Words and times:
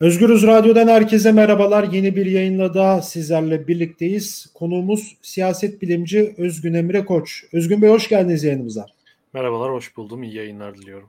Özgürüz 0.00 0.46
Radyo'dan 0.46 0.88
herkese 0.88 1.32
merhabalar. 1.32 1.84
Yeni 1.92 2.16
bir 2.16 2.26
yayınla 2.26 2.74
daha 2.74 3.02
sizlerle 3.02 3.68
birlikteyiz. 3.68 4.46
Konuğumuz 4.54 5.16
siyaset 5.22 5.82
bilimci 5.82 6.34
Özgün 6.38 6.74
Emre 6.74 7.04
Koç. 7.04 7.44
Özgün 7.52 7.82
Bey 7.82 7.90
hoş 7.90 8.08
geldiniz 8.08 8.44
yayınımıza. 8.44 8.86
Merhabalar, 9.32 9.72
hoş 9.72 9.96
buldum. 9.96 10.22
İyi 10.22 10.34
yayınlar 10.34 10.78
diliyorum. 10.78 11.08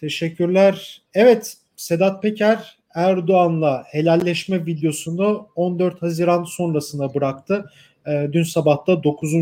Teşekkürler. 0.00 1.02
Evet, 1.14 1.56
Sedat 1.76 2.22
Peker 2.22 2.78
Erdoğan'la 2.94 3.84
helalleşme 3.86 4.66
videosunu 4.66 5.48
14 5.56 6.02
Haziran 6.02 6.44
sonrasına 6.44 7.14
bıraktı. 7.14 7.70
Ee, 8.06 8.28
dün 8.32 8.42
sabah 8.42 8.86
da 8.86 9.04
9. 9.04 9.34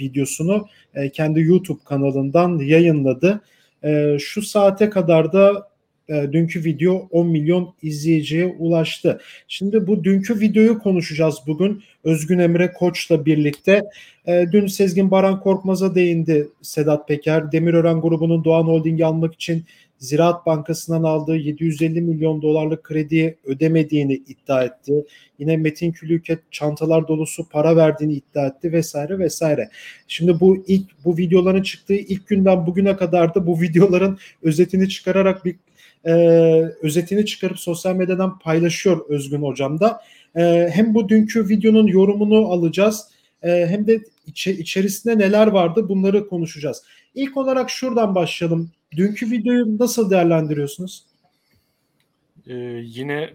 videosunu 0.00 0.68
e, 0.94 1.10
kendi 1.10 1.40
YouTube 1.40 1.84
kanalından 1.84 2.58
yayınladı. 2.58 3.40
Ee, 3.84 4.16
şu 4.20 4.42
saate 4.42 4.90
kadar 4.90 5.32
da 5.32 5.69
e, 6.10 6.32
dünkü 6.32 6.64
video 6.64 7.08
10 7.10 7.26
milyon 7.26 7.74
izleyiciye 7.82 8.46
ulaştı. 8.46 9.20
Şimdi 9.48 9.86
bu 9.86 10.04
dünkü 10.04 10.40
videoyu 10.40 10.78
konuşacağız 10.78 11.36
bugün. 11.46 11.82
Özgün 12.04 12.38
Emre 12.38 12.72
Koç'la 12.72 13.26
birlikte. 13.26 13.82
E, 14.26 14.46
dün 14.52 14.66
Sezgin 14.66 15.10
Baran 15.10 15.40
Korkmaz'a 15.40 15.94
değindi 15.94 16.48
Sedat 16.62 17.08
Peker. 17.08 17.52
Demirören 17.52 18.00
grubunun 18.00 18.44
Doğan 18.44 18.64
Holding'i 18.64 19.04
almak 19.04 19.34
için 19.34 19.64
Ziraat 19.98 20.46
Bankası'ndan 20.46 21.02
aldığı 21.02 21.36
750 21.36 22.00
milyon 22.00 22.42
dolarlık 22.42 22.84
krediyi 22.84 23.36
ödemediğini 23.44 24.14
iddia 24.14 24.64
etti. 24.64 25.04
Yine 25.38 25.56
Metin 25.56 25.92
Külüket 25.92 26.38
çantalar 26.50 27.08
dolusu 27.08 27.48
para 27.48 27.76
verdiğini 27.76 28.12
iddia 28.12 28.46
etti 28.46 28.72
vesaire 28.72 29.18
vesaire. 29.18 29.70
Şimdi 30.08 30.40
bu 30.40 30.64
ilk 30.66 31.04
bu 31.04 31.16
videoların 31.16 31.62
çıktığı 31.62 31.94
ilk 31.94 32.26
günden 32.26 32.66
bugüne 32.66 32.96
kadar 32.96 33.34
da 33.34 33.46
bu 33.46 33.60
videoların 33.60 34.18
özetini 34.42 34.88
çıkararak 34.88 35.44
bir 35.44 35.56
e, 36.06 36.12
özetini 36.82 37.26
çıkarıp 37.26 37.58
sosyal 37.58 37.96
medyadan 37.96 38.38
paylaşıyor 38.38 39.08
Özgün 39.08 39.42
Hocam 39.42 39.80
da. 39.80 40.00
E, 40.36 40.70
hem 40.72 40.94
bu 40.94 41.08
dünkü 41.08 41.48
videonun 41.48 41.86
yorumunu 41.86 42.46
alacağız 42.46 43.08
e, 43.42 43.66
hem 43.66 43.86
de 43.86 44.00
içe, 44.26 44.52
içerisinde 44.52 45.18
neler 45.18 45.46
vardı 45.46 45.88
bunları 45.88 46.28
konuşacağız. 46.28 46.82
İlk 47.14 47.36
olarak 47.36 47.70
şuradan 47.70 48.14
başlayalım. 48.14 48.70
Dünkü 48.96 49.30
videoyu 49.30 49.78
nasıl 49.78 50.10
değerlendiriyorsunuz? 50.10 51.04
Ee, 52.46 52.54
yine 52.84 53.34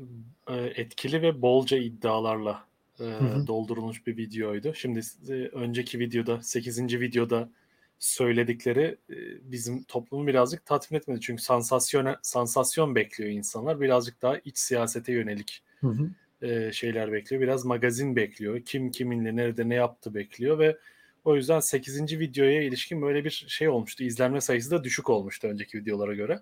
e, 0.49 0.55
etkili 0.55 1.21
ve 1.21 1.41
bolca 1.41 1.77
iddialarla 1.77 2.65
e, 2.99 3.05
doldurulmuş 3.47 4.07
bir 4.07 4.17
videoydu. 4.17 4.73
Şimdi 4.73 5.01
e, 5.29 5.33
önceki 5.33 5.99
videoda, 5.99 6.41
8. 6.41 6.99
videoda 6.99 7.49
söyledikleri 7.99 8.97
e, 9.09 9.15
bizim 9.51 9.83
toplumu 9.83 10.27
birazcık 10.27 10.65
tatmin 10.65 10.97
etmedi. 10.97 11.21
Çünkü 11.21 11.43
sansasyon 11.43 12.15
sansasyon 12.21 12.95
bekliyor 12.95 13.29
insanlar. 13.29 13.81
Birazcık 13.81 14.21
daha 14.21 14.37
iç 14.37 14.57
siyasete 14.57 15.13
yönelik 15.13 15.63
hı 15.79 15.87
hı. 15.87 16.09
E, 16.47 16.71
şeyler 16.71 17.11
bekliyor. 17.11 17.41
Biraz 17.41 17.65
magazin 17.65 18.15
bekliyor. 18.15 18.61
Kim 18.65 18.91
kiminle 18.91 19.35
nerede 19.35 19.69
ne 19.69 19.75
yaptı 19.75 20.13
bekliyor 20.13 20.59
ve 20.59 20.77
o 21.25 21.35
yüzden 21.35 21.59
8. 21.59 22.19
videoya 22.19 22.61
ilişkin 22.61 23.01
böyle 23.01 23.25
bir 23.25 23.45
şey 23.47 23.69
olmuştu. 23.69 24.03
İzlenme 24.03 24.41
sayısı 24.41 24.71
da 24.71 24.83
düşük 24.83 25.09
olmuştu 25.09 25.47
önceki 25.47 25.77
videolara 25.77 26.13
göre. 26.13 26.39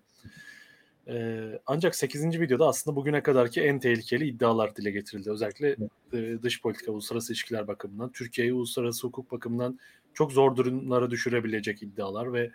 Ee, 1.07 1.59
ancak 1.65 1.95
8. 1.95 2.41
videoda 2.41 2.67
aslında 2.67 2.95
bugüne 2.95 3.23
kadarki 3.23 3.61
en 3.61 3.79
tehlikeli 3.79 4.27
iddialar 4.27 4.75
dile 4.75 4.91
getirildi. 4.91 5.31
Özellikle 5.31 5.75
e, 6.13 6.41
dış 6.41 6.61
politika, 6.61 6.91
uluslararası 6.91 7.33
ilişkiler 7.33 7.67
bakımından, 7.67 8.11
Türkiye'yi 8.11 8.53
uluslararası 8.53 9.07
hukuk 9.07 9.31
bakımından 9.31 9.79
çok 10.13 10.31
zor 10.31 10.55
durumlara 10.55 11.11
düşürebilecek 11.11 11.83
iddialar 11.83 12.33
ve 12.33 12.51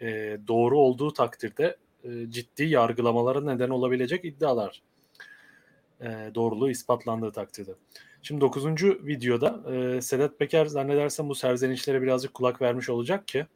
e, 0.00 0.38
doğru 0.48 0.78
olduğu 0.78 1.12
takdirde 1.12 1.76
e, 2.04 2.30
ciddi 2.30 2.64
yargılamalara 2.64 3.40
neden 3.40 3.70
olabilecek 3.70 4.24
iddialar. 4.24 4.82
E, 6.00 6.30
doğruluğu 6.34 6.70
ispatlandığı 6.70 7.32
takdirde. 7.32 7.74
Şimdi 8.22 8.40
9. 8.40 8.66
videoda 8.84 9.74
e, 9.74 10.00
Sedat 10.00 10.38
Peker 10.38 10.66
zannedersem 10.66 11.28
bu 11.28 11.34
serzenişlere 11.34 12.02
birazcık 12.02 12.34
kulak 12.34 12.62
vermiş 12.62 12.88
olacak 12.88 13.28
ki 13.28 13.46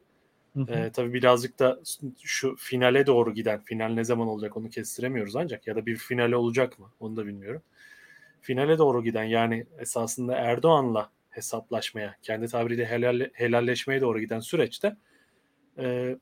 Hı 0.57 0.61
hı. 0.61 0.73
E, 0.73 0.91
tabii 0.93 1.13
birazcık 1.13 1.59
da 1.59 1.81
şu 2.23 2.57
finale 2.59 3.07
doğru 3.07 3.35
giden, 3.35 3.61
final 3.61 3.89
ne 3.89 4.05
zaman 4.05 4.29
olacak 4.29 4.57
onu 4.57 4.69
kestiremiyoruz 4.69 5.37
ancak 5.37 5.67
ya 5.67 5.77
da 5.77 5.87
bir 5.87 5.97
finale 5.97 6.37
olacak 6.37 6.79
mı 6.79 6.91
onu 7.01 7.17
da 7.17 7.27
bilmiyorum. 7.27 7.63
Finale 8.41 8.79
doğru 8.79 9.05
giden 9.05 9.25
yani 9.25 9.67
esasında 9.79 10.37
Erdoğan'la 10.37 11.11
hesaplaşmaya, 11.37 12.17
kendi 12.23 12.49
tabiriyle 12.49 12.87
helal, 12.87 13.29
helalleşmeye 13.33 14.01
doğru 14.01 14.21
giden 14.21 14.41
süreçte 14.41 14.97
e, 15.79 16.17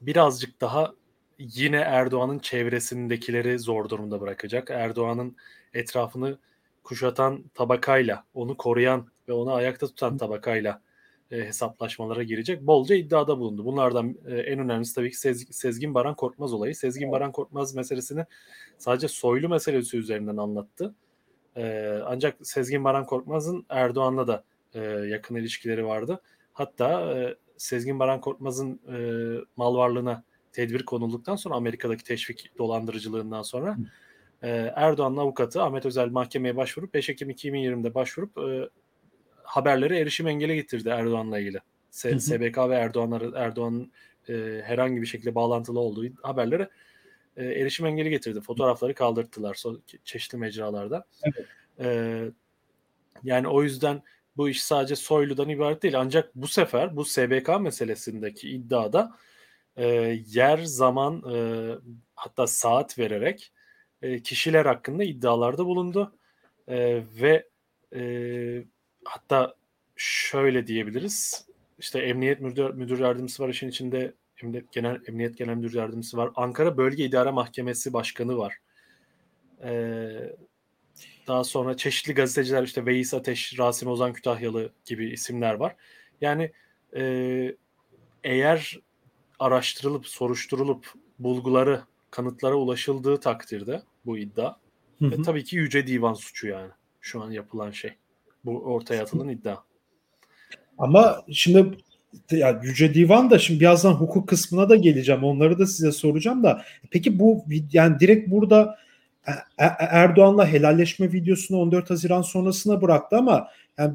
birazcık 0.00 0.60
daha 0.60 0.94
yine 1.38 1.76
Erdoğan'ın 1.76 2.38
çevresindekileri 2.38 3.58
zor 3.58 3.88
durumda 3.88 4.20
bırakacak. 4.20 4.70
Erdoğan'ın 4.70 5.36
etrafını 5.74 6.38
kuşatan 6.84 7.44
tabakayla, 7.54 8.24
onu 8.34 8.56
koruyan 8.56 9.08
ve 9.28 9.32
onu 9.32 9.52
ayakta 9.52 9.86
tutan 9.86 10.16
tabakayla 10.18 10.82
e, 11.30 11.36
hesaplaşmalara 11.36 12.22
girecek. 12.22 12.62
Bolca 12.62 12.94
iddiada 12.94 13.38
bulundu. 13.38 13.64
Bunlardan 13.64 14.16
e, 14.26 14.34
en 14.34 14.58
önemlisi 14.58 14.94
tabii 14.94 15.10
ki 15.10 15.18
Sez, 15.18 15.46
Sezgin 15.50 15.94
Baran 15.94 16.14
Korkmaz 16.14 16.52
olayı. 16.52 16.74
Sezgin 16.76 17.12
Baran 17.12 17.32
Korkmaz 17.32 17.74
meselesini 17.74 18.24
sadece 18.78 19.08
soylu 19.08 19.48
meselesi 19.48 19.96
üzerinden 19.96 20.36
anlattı. 20.36 20.94
E, 21.56 21.98
ancak 22.06 22.36
Sezgin 22.42 22.84
Baran 22.84 23.06
Korkmaz'ın 23.06 23.66
Erdoğan'la 23.68 24.26
da 24.26 24.44
e, 24.74 24.80
yakın 24.84 25.34
ilişkileri 25.34 25.86
vardı. 25.86 26.20
Hatta 26.52 27.14
e, 27.14 27.34
Sezgin 27.56 27.98
Baran 27.98 28.20
Korkmaz'ın 28.20 28.80
e, 28.88 28.96
mal 29.56 29.76
varlığına 29.76 30.22
tedbir 30.52 30.84
konulduktan 30.84 31.36
sonra 31.36 31.54
Amerika'daki 31.54 32.04
teşvik 32.04 32.58
dolandırıcılığından 32.58 33.42
sonra 33.42 33.76
e, 34.42 34.72
Erdoğan'ın 34.76 35.16
avukatı 35.16 35.62
Ahmet 35.62 35.86
Özel 35.86 36.08
mahkemeye 36.08 36.56
başvurup 36.56 36.94
5 36.94 37.08
Ekim 37.08 37.30
2020'de 37.30 37.94
başvurup 37.94 38.38
e, 38.38 38.68
haberlere 39.42 39.98
erişim 39.98 40.28
engeli 40.28 40.54
getirdi 40.54 40.88
Erdoğan'la 40.88 41.38
ilgili. 41.38 41.60
S- 41.90 42.18
SBK 42.18 42.58
ve 42.58 42.74
Erdoğan'ın 42.74 43.32
Erdoğan 43.32 43.92
e, 44.28 44.60
herhangi 44.64 45.02
bir 45.02 45.06
şekilde 45.06 45.34
bağlantılı 45.34 45.80
olduğu 45.80 46.04
haberlere 46.22 46.68
e, 47.36 47.44
erişim 47.44 47.86
engeli 47.86 48.10
getirdi. 48.10 48.40
Fotoğrafları 48.40 48.94
kaldırttılar 48.94 49.54
so- 49.54 49.80
çeşitli 50.04 50.38
mecralarda. 50.38 51.06
Evet. 51.22 51.46
E, 51.80 52.20
yani 53.24 53.48
o 53.48 53.62
yüzden 53.62 54.02
bu 54.36 54.48
iş 54.48 54.62
sadece 54.62 54.96
soyludan 54.96 55.48
ibaret 55.48 55.82
değil. 55.82 56.00
Ancak 56.00 56.34
bu 56.34 56.48
sefer 56.48 56.96
bu 56.96 57.04
SBK 57.04 57.60
meselesindeki 57.60 58.50
iddiada 58.50 59.16
e, 59.76 59.86
yer, 60.26 60.58
zaman 60.58 61.22
e, 61.34 61.36
hatta 62.14 62.46
saat 62.46 62.98
vererek 62.98 63.52
e, 64.02 64.22
kişiler 64.22 64.66
hakkında 64.66 65.04
iddialarda 65.04 65.66
bulundu. 65.66 66.16
E, 66.68 67.02
ve 67.20 67.48
e, 67.94 68.64
hatta 69.04 69.54
şöyle 69.96 70.66
diyebiliriz. 70.66 71.46
İşte 71.78 71.98
Emniyet 71.98 72.40
Müdür, 72.40 72.70
Müdür 72.70 72.98
Yardımcısı 72.98 73.42
var 73.42 73.48
işin 73.48 73.68
içinde. 73.68 74.14
Emniyet 74.42 74.72
Genel 74.72 75.00
Emniyet 75.06 75.38
Genel 75.38 75.54
Müdür 75.54 75.74
Yardımcısı 75.74 76.16
var. 76.16 76.30
Ankara 76.36 76.76
Bölge 76.76 77.04
İdare 77.04 77.30
Mahkemesi 77.30 77.92
Başkanı 77.92 78.38
var. 78.38 78.58
Ee, 79.62 80.36
daha 81.26 81.44
sonra 81.44 81.76
çeşitli 81.76 82.14
gazeteciler 82.14 82.62
işte 82.62 82.86
Veys 82.86 83.14
Ateş, 83.14 83.58
Rasim 83.58 83.88
Ozan 83.88 84.12
Kütahyalı 84.12 84.72
gibi 84.84 85.10
isimler 85.10 85.54
var. 85.54 85.76
Yani 86.20 86.52
e, 86.96 87.56
eğer 88.24 88.80
araştırılıp 89.38 90.06
soruşturulup 90.06 90.92
bulguları 91.18 91.82
kanıtlara 92.10 92.54
ulaşıldığı 92.54 93.20
takdirde 93.20 93.82
bu 94.06 94.18
iddia 94.18 94.56
hı 94.98 95.06
hı. 95.06 95.14
E, 95.14 95.22
tabii 95.22 95.44
ki 95.44 95.56
yüce 95.56 95.86
divan 95.86 96.14
suçu 96.14 96.46
yani 96.46 96.70
şu 97.00 97.22
an 97.22 97.30
yapılan 97.30 97.70
şey. 97.70 97.94
Bu 98.44 98.58
ortaya 98.58 99.02
atılan 99.02 99.28
iddia. 99.28 99.56
Ama 100.78 101.24
şimdi 101.32 101.78
ya 102.30 102.60
Yüce 102.62 102.94
Divan 102.94 103.30
da 103.30 103.38
şimdi 103.38 103.60
birazdan 103.60 103.92
hukuk 103.92 104.28
kısmına 104.28 104.68
da 104.68 104.76
geleceğim. 104.76 105.24
Onları 105.24 105.58
da 105.58 105.66
size 105.66 105.92
soracağım 105.92 106.42
da. 106.42 106.62
Peki 106.90 107.18
bu 107.18 107.44
yani 107.72 108.00
direkt 108.00 108.30
burada 108.30 108.76
e, 109.26 109.30
e, 109.64 109.66
Erdoğan'la 109.78 110.46
helalleşme 110.48 111.12
videosunu 111.12 111.58
14 111.58 111.90
Haziran 111.90 112.22
sonrasına 112.22 112.82
bıraktı 112.82 113.16
ama 113.16 113.48
yani 113.78 113.94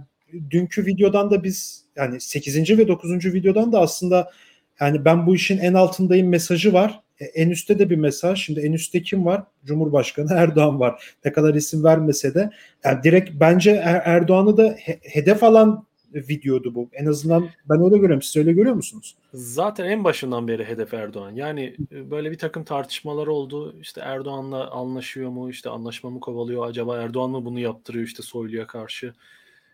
dünkü 0.51 0.85
videodan 0.85 1.31
da 1.31 1.43
biz 1.43 1.85
yani 1.95 2.21
8. 2.21 2.77
ve 2.77 2.87
9. 2.87 3.33
videodan 3.33 3.71
da 3.71 3.79
aslında 3.79 4.31
yani 4.79 5.05
ben 5.05 5.27
bu 5.27 5.35
işin 5.35 5.57
en 5.57 5.73
altındayım 5.73 6.29
mesajı 6.29 6.73
var. 6.73 6.99
E, 7.19 7.25
en 7.25 7.49
üstte 7.49 7.79
de 7.79 7.89
bir 7.89 7.95
mesaj. 7.95 8.39
Şimdi 8.39 8.59
en 8.59 8.73
üstte 8.73 9.01
kim 9.01 9.25
var? 9.25 9.43
Cumhurbaşkanı 9.65 10.33
Erdoğan 10.35 10.79
var. 10.79 11.15
Ne 11.25 11.31
kadar 11.31 11.55
isim 11.55 11.83
vermese 11.83 12.33
de. 12.33 12.49
Yani 12.83 13.03
direkt 13.03 13.29
bence 13.33 13.71
er- 13.71 14.01
Erdoğan'ı 14.05 14.57
da 14.57 14.75
he- 14.77 14.99
hedef 15.01 15.43
alan 15.43 15.88
videodu 16.13 16.75
bu. 16.75 16.89
En 16.93 17.05
azından 17.05 17.49
ben 17.69 17.81
öyle 17.83 17.95
görüyorum. 17.97 18.21
Siz 18.21 18.37
öyle 18.37 18.53
görüyor 18.53 18.75
musunuz? 18.75 19.15
Zaten 19.33 19.85
en 19.85 20.03
başından 20.03 20.47
beri 20.47 20.65
hedef 20.65 20.93
Erdoğan. 20.93 21.31
Yani 21.31 21.75
e, 21.91 22.11
böyle 22.11 22.31
bir 22.31 22.37
takım 22.37 22.63
tartışmalar 22.63 23.27
oldu. 23.27 23.75
İşte 23.81 24.01
Erdoğan'la 24.01 24.71
anlaşıyor 24.71 25.29
mu? 25.29 25.49
İşte 25.49 25.69
anlaşma 25.69 26.09
mı 26.09 26.19
kovalıyor? 26.19 26.67
Acaba 26.67 26.97
Erdoğan 26.97 27.29
mı 27.29 27.45
bunu 27.45 27.59
yaptırıyor 27.59 28.05
işte 28.05 28.23
Soylu'ya 28.23 28.67
karşı? 28.67 29.13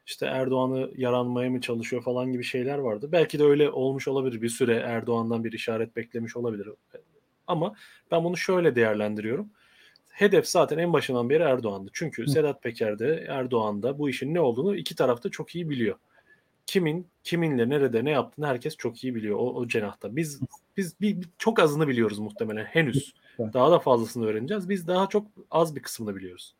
İşte 0.07 0.25
Erdoğan'ı 0.25 0.91
yaranmaya 0.97 1.49
mı 1.49 1.61
çalışıyor 1.61 2.03
falan 2.03 2.31
gibi 2.31 2.43
şeyler 2.43 2.77
vardı. 2.77 3.09
Belki 3.11 3.39
de 3.39 3.43
öyle 3.43 3.69
olmuş 3.69 4.07
olabilir. 4.07 4.41
Bir 4.41 4.49
süre 4.49 4.75
Erdoğan'dan 4.75 5.43
bir 5.43 5.51
işaret 5.51 5.95
beklemiş 5.95 6.35
olabilir. 6.37 6.69
Ama 7.47 7.75
ben 8.11 8.23
bunu 8.23 8.37
şöyle 8.37 8.75
değerlendiriyorum. 8.75 9.49
hedef 10.11 10.47
zaten 10.47 10.77
en 10.77 10.93
başından 10.93 11.29
beri 11.29 11.43
Erdoğan'dı. 11.43 11.89
Çünkü 11.93 12.23
Hı. 12.25 12.31
Sedat 12.31 12.63
Peker 12.63 12.99
de 12.99 13.25
Erdoğan 13.29 13.83
da 13.83 13.99
bu 13.99 14.09
işin 14.09 14.33
ne 14.33 14.39
olduğunu 14.39 14.75
iki 14.75 14.95
tarafta 14.95 15.29
çok 15.29 15.55
iyi 15.55 15.69
biliyor. 15.69 15.95
Kimin 16.65 17.07
kiminle 17.23 17.69
nerede 17.69 18.05
ne 18.05 18.11
yaptığını 18.11 18.47
herkes 18.47 18.77
çok 18.77 19.03
iyi 19.03 19.15
biliyor 19.15 19.35
o, 19.39 19.53
o 19.53 19.67
cenahta. 19.67 20.15
Biz 20.15 20.41
biz 20.77 21.01
bir, 21.01 21.21
bir, 21.21 21.29
çok 21.37 21.59
azını 21.59 21.87
biliyoruz 21.87 22.19
muhtemelen 22.19 22.65
henüz. 22.65 23.13
Daha 23.39 23.71
da 23.71 23.79
fazlasını 23.79 24.25
öğreneceğiz. 24.25 24.69
Biz 24.69 24.87
daha 24.87 25.09
çok 25.09 25.27
az 25.51 25.75
bir 25.75 25.81
kısmını 25.81 26.15
biliyoruz. 26.15 26.55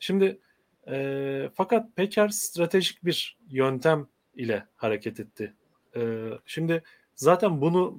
Şimdi 0.00 0.38
e, 0.88 1.50
fakat 1.54 1.96
Peker 1.96 2.28
stratejik 2.28 3.04
bir 3.04 3.38
yöntem 3.50 4.06
ile 4.34 4.66
hareket 4.76 5.20
etti. 5.20 5.54
E, 5.96 6.30
şimdi 6.46 6.82
zaten 7.14 7.60
bunu 7.60 7.98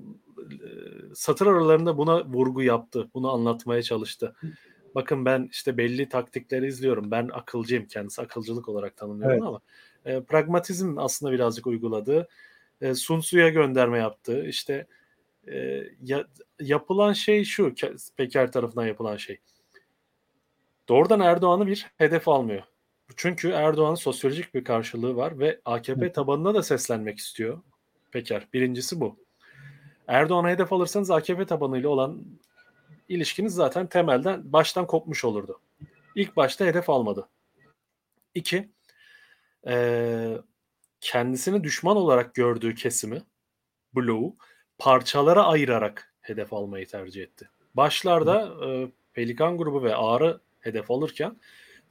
e, 0.52 0.68
satır 1.16 1.48
aralarında 1.48 1.98
buna 1.98 2.26
vurgu 2.26 2.64
yaptı. 2.64 3.10
Bunu 3.14 3.32
anlatmaya 3.32 3.82
çalıştı. 3.84 4.36
Bakın 4.96 5.26
ben 5.26 5.50
işte 5.52 5.78
belli 5.78 6.10
taktikleri 6.10 6.68
izliyorum. 6.68 7.12
Ben 7.12 7.30
akılcıyım. 7.34 7.86
Kendisi 7.86 8.22
akılcılık 8.22 8.70
olarak 8.70 8.98
tanımlıyorum 8.98 9.38
evet. 9.38 9.48
ama 9.48 9.60
e, 10.06 10.22
pragmatizm 10.22 10.98
aslında 10.98 11.32
birazcık 11.32 11.68
uyguladı. 11.68 12.28
E, 12.82 12.94
Sun 12.96 13.20
Tzu'ya 13.20 13.50
gönderme 13.50 13.98
yaptı. 13.98 14.46
İşte 14.46 14.88
e, 15.48 15.84
ya, 16.04 16.28
yapılan 16.60 17.14
şey 17.14 17.44
şu 17.44 17.74
Peker 18.18 18.52
tarafından 18.52 18.86
yapılan 18.86 19.18
şey. 19.18 19.40
Doğrudan 20.90 21.20
Erdoğan'ı 21.20 21.68
bir 21.68 21.88
hedef 21.98 22.28
almıyor. 22.28 22.64
Çünkü 23.16 23.50
Erdoğan'ın 23.50 23.96
sosyolojik 23.96 24.54
bir 24.54 24.64
karşılığı 24.64 25.16
var 25.16 25.40
ve 25.40 25.62
AKP 25.66 26.12
tabanına 26.12 26.54
da 26.54 26.64
seslenmek 26.64 27.18
istiyor 27.18 27.62
Peker. 28.12 28.48
Birincisi 28.54 29.00
bu. 29.00 29.18
Erdoğan'a 30.08 30.50
hedef 30.50 30.74
alırsanız 30.74 31.12
AKP 31.12 31.46
tabanıyla 31.46 31.90
olan 31.90 32.26
ilişkiniz 33.10 33.54
zaten 33.54 33.88
temelden 33.88 34.54
baştan 34.54 34.88
kopmuş 34.88 35.26
olurdu. 35.26 35.60
İlk 36.16 36.36
başta 36.36 36.66
hedef 36.66 36.90
almadı. 36.90 37.30
İki, 38.36 38.70
e, 39.68 40.38
kendisini 41.02 41.64
düşman 41.64 41.98
olarak 41.98 42.36
gördüğü 42.36 42.76
kesimi, 42.76 43.24
bloğu 43.96 44.36
parçalara 44.78 45.46
ayırarak 45.46 46.14
hedef 46.22 46.54
almayı 46.54 46.88
tercih 46.88 47.24
etti. 47.24 47.50
Başlarda 47.74 48.66
e, 48.66 48.92
Pelikan 49.14 49.58
grubu 49.58 49.84
ve 49.84 49.96
Ağrı 49.96 50.40
hedef 50.60 50.92
alırken 50.92 51.38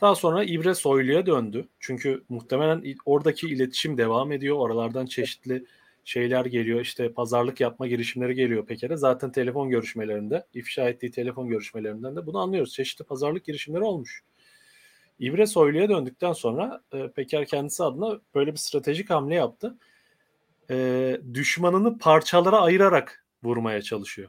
daha 0.00 0.14
sonra 0.14 0.44
İbre 0.44 0.74
Soylu'ya 0.74 1.26
döndü. 1.26 1.68
Çünkü 1.80 2.24
muhtemelen 2.28 2.84
oradaki 3.04 3.46
iletişim 3.48 3.98
devam 3.98 4.32
ediyor. 4.32 4.56
Oralardan 4.56 5.06
çeşitli 5.06 5.64
şeyler 6.04 6.44
geliyor. 6.44 6.80
İşte 6.80 7.12
pazarlık 7.12 7.60
yapma 7.60 7.86
girişimleri 7.86 8.34
geliyor 8.34 8.66
Peker'e. 8.66 8.96
Zaten 8.96 9.32
telefon 9.32 9.70
görüşmelerinde, 9.70 10.46
ifşa 10.54 10.88
ettiği 10.88 11.10
telefon 11.10 11.48
görüşmelerinden 11.48 12.16
de 12.16 12.26
bunu 12.26 12.38
anlıyoruz. 12.38 12.72
Çeşitli 12.72 13.04
pazarlık 13.04 13.44
girişimleri 13.44 13.82
olmuş. 13.82 14.22
İbre 15.18 15.46
Soylu'ya 15.46 15.88
döndükten 15.88 16.32
sonra 16.32 16.82
e, 16.92 17.08
Peker 17.08 17.46
kendisi 17.46 17.84
adına 17.84 18.20
böyle 18.34 18.52
bir 18.52 18.58
stratejik 18.58 19.10
hamle 19.10 19.34
yaptı. 19.34 19.78
E, 20.70 21.20
düşmanını 21.34 21.98
parçalara 21.98 22.60
ayırarak 22.60 23.26
vurmaya 23.42 23.82
çalışıyor. 23.82 24.28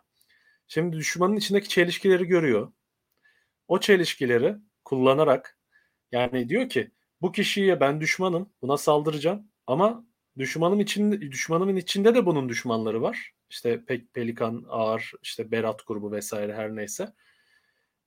Şimdi 0.67 0.97
düşmanın 0.97 1.35
içindeki 1.35 1.69
çelişkileri 1.69 2.25
görüyor. 2.25 2.71
O 3.67 3.79
çelişkileri 3.79 4.55
kullanarak 4.85 5.57
yani 6.11 6.49
diyor 6.49 6.69
ki 6.69 6.91
bu 7.21 7.31
kişiye 7.31 7.79
ben 7.79 8.01
düşmanım, 8.01 8.49
buna 8.61 8.77
saldıracağım 8.77 9.47
ama 9.67 10.05
düşmanım 10.37 10.79
için 10.79 11.21
düşmanımın 11.21 11.75
içinde 11.75 12.15
de 12.15 12.25
bunun 12.25 12.49
düşmanları 12.49 13.01
var. 13.01 13.31
İşte 13.49 13.85
Pe 13.85 14.05
Pelikan, 14.13 14.65
Ağır, 14.69 15.11
işte 15.23 15.51
Berat 15.51 15.87
grubu 15.87 16.11
vesaire 16.11 16.53
her 16.53 16.75
neyse. 16.75 17.13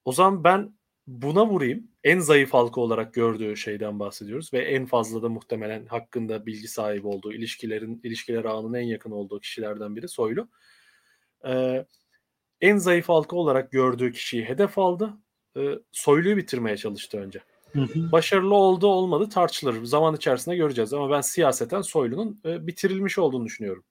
O 0.05 0.13
zaman 0.13 0.45
ben 0.45 0.75
buna 1.13 1.47
vurayım. 1.47 1.89
En 2.05 2.19
zayıf 2.19 2.55
halka 2.55 2.81
olarak 2.81 3.15
gördüğü 3.15 3.57
şeyden 3.57 3.99
bahsediyoruz 4.01 4.53
ve 4.53 4.59
en 4.59 4.87
fazla 4.87 5.23
da 5.23 5.29
muhtemelen 5.29 5.87
hakkında 5.87 6.47
bilgi 6.47 6.69
sahibi 6.69 7.07
olduğu, 7.07 7.33
ilişkilerin 7.33 8.01
ilişkiler 8.05 8.45
ağının 8.45 8.75
en 8.75 8.87
yakın 8.87 9.11
olduğu 9.11 9.41
kişilerden 9.41 9.97
biri 9.97 10.09
Soylu. 10.09 10.49
Ee, 11.47 11.87
en 12.61 12.77
zayıf 12.77 13.09
halka 13.09 13.37
olarak 13.37 13.73
gördüğü 13.73 14.13
kişiyi 14.13 14.45
hedef 14.45 14.79
aldı. 14.79 15.15
Ee, 15.57 15.79
Soylu'yu 15.93 16.37
bitirmeye 16.37 16.77
çalıştı 16.77 17.19
önce. 17.19 17.41
Başarılı 18.13 18.55
oldu 18.55 18.87
olmadı 18.87 19.29
tartışılır. 19.29 19.85
Zaman 19.85 20.17
içerisinde 20.17 20.57
göreceğiz 20.57 20.93
ama 20.93 21.11
ben 21.11 21.21
siyaseten 21.21 21.81
Soylu'nun 21.81 22.41
e, 22.45 22.67
bitirilmiş 22.67 23.19
olduğunu 23.19 23.45
düşünüyorum. 23.45 23.85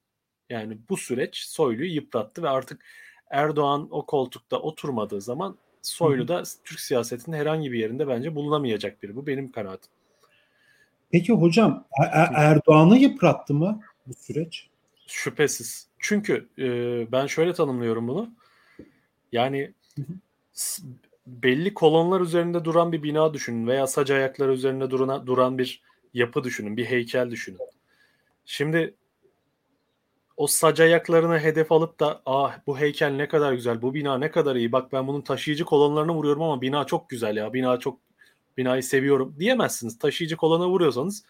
Yani 0.50 0.78
bu 0.90 0.98
süreç 0.98 1.38
Soylu'yu 1.38 1.94
yıprattı 1.94 2.44
ve 2.44 2.50
artık 2.50 2.86
Erdoğan 3.30 3.88
o 3.92 4.06
koltukta 4.06 4.60
oturmadığı 4.60 5.22
zaman 5.22 5.58
Soylu 5.82 6.28
da 6.28 6.44
Türk 6.64 6.80
siyasetinin 6.80 7.38
herhangi 7.38 7.72
bir 7.72 7.80
yerinde 7.80 8.08
bence 8.08 8.36
bulunamayacak 8.36 9.04
biri. 9.04 9.16
Bu 9.16 9.28
benim 9.28 9.52
kanaatim. 9.52 9.92
Peki 11.12 11.34
hocam 11.34 11.88
er- 12.12 12.32
Erdoğan'ı 12.36 12.98
yıprattı 12.98 13.54
mı 13.54 13.82
bu 14.08 14.14
süreç? 14.14 14.68
Şüphesiz. 15.08 15.88
Çünkü 16.00 16.50
e, 16.60 16.68
ben 17.12 17.28
şöyle 17.28 17.54
tanımlıyorum 17.54 18.08
bunu. 18.08 18.34
Yani 19.32 19.74
belli 21.28 21.74
kolonlar 21.74 22.22
üzerinde 22.22 22.66
duran 22.66 22.92
bir 22.92 23.04
bina 23.04 23.34
düşünün 23.34 23.68
veya 23.68 23.88
sac 23.88 24.12
ayakları 24.12 24.54
üzerinde 24.54 24.90
duran, 24.90 25.28
duran 25.28 25.58
bir 25.58 25.82
yapı 26.14 26.44
düşünün, 26.44 26.78
bir 26.78 26.86
heykel 26.86 27.32
düşünün. 27.32 27.60
Şimdi 28.46 28.96
o 30.42 30.48
sac 30.48 30.80
ayaklarını 30.80 31.40
hedef 31.40 31.72
alıp 31.72 32.00
da 32.00 32.22
ah 32.26 32.60
bu 32.68 32.80
heykel 32.80 33.10
ne 33.10 33.28
kadar 33.28 33.54
güzel, 33.54 33.82
bu 33.82 33.94
bina 33.94 34.18
ne 34.18 34.32
kadar 34.32 34.56
iyi, 34.56 34.72
bak 34.72 34.94
ben 34.94 35.08
bunun 35.08 35.22
taşıyıcı 35.22 35.66
kolonlarını 35.66 36.12
vuruyorum 36.12 36.42
ama 36.42 36.62
bina 36.62 36.86
çok 36.86 37.10
güzel 37.10 37.38
ya, 37.38 37.54
bina 37.54 37.80
çok 37.80 38.00
binayı 38.58 38.84
seviyorum 38.84 39.36
diyemezsiniz. 39.40 40.00
Taşıyıcı 40.00 40.36
kolona 40.38 40.70
vuruyorsanız 40.70 41.26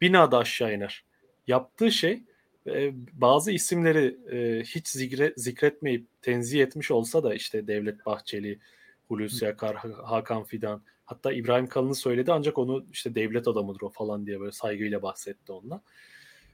bina 0.00 0.32
da 0.32 0.38
aşağı 0.38 0.74
iner. 0.74 1.04
Yaptığı 1.46 1.92
şey 1.92 2.22
e, 2.66 2.92
bazı 3.12 3.52
isimleri 3.52 4.16
e, 4.30 4.62
hiç 4.64 4.88
zikre, 4.88 5.34
zikretmeyip 5.36 6.06
tenzih 6.22 6.62
etmiş 6.62 6.90
olsa 6.90 7.22
da 7.22 7.34
işte 7.34 7.66
Devlet 7.66 8.06
Bahçeli, 8.06 8.58
Hulusi 9.08 9.48
Akar, 9.48 9.76
Hakan 10.04 10.44
Fidan 10.44 10.82
hatta 11.04 11.32
İbrahim 11.32 11.66
Kalın'ı 11.66 11.94
söyledi 11.94 12.32
ancak 12.32 12.58
onu 12.58 12.86
işte 12.92 13.14
devlet 13.14 13.48
adamıdır 13.48 13.80
o 13.80 13.88
falan 13.88 14.26
diye 14.26 14.40
böyle 14.40 14.52
saygıyla 14.52 15.02
bahsetti 15.02 15.52
onunla. 15.52 15.82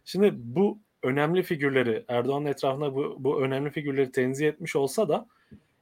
Şimdi 0.05 0.33
bu 0.35 0.79
önemli 1.05 1.43
figürleri 1.43 2.05
Erdoğan'ın 2.09 2.47
etrafında 2.47 2.95
bu, 2.95 3.17
bu 3.19 3.43
önemli 3.43 3.71
figürleri 3.71 4.13
tenzih 4.13 4.49
etmiş 4.49 4.77
olsa 4.77 5.09
da 5.09 5.27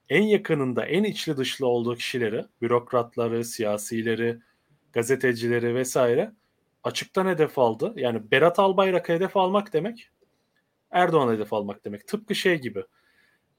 en 0.09 0.23
yakınında 0.23 0.87
en 0.87 1.05
içli 1.05 1.37
dışlı 1.37 1.67
olduğu 1.67 1.97
kişileri, 1.97 2.45
bürokratları, 2.63 3.45
siyasileri, 3.45 4.39
gazetecileri 4.93 5.75
vesaire 5.75 6.33
açıktan 6.85 7.27
hedef 7.27 7.59
aldı. 7.59 7.93
Yani 7.97 8.31
Berat 8.31 8.59
Albayrak'a 8.59 9.13
hedef 9.13 9.37
almak 9.37 9.73
demek 9.73 10.11
Erdoğan 10.91 11.35
hedef 11.35 11.53
almak 11.53 11.85
demek. 11.85 12.09
Tıpkı 12.09 12.35
şey 12.35 12.61
gibi 12.61 12.85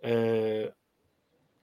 e, 0.06 0.74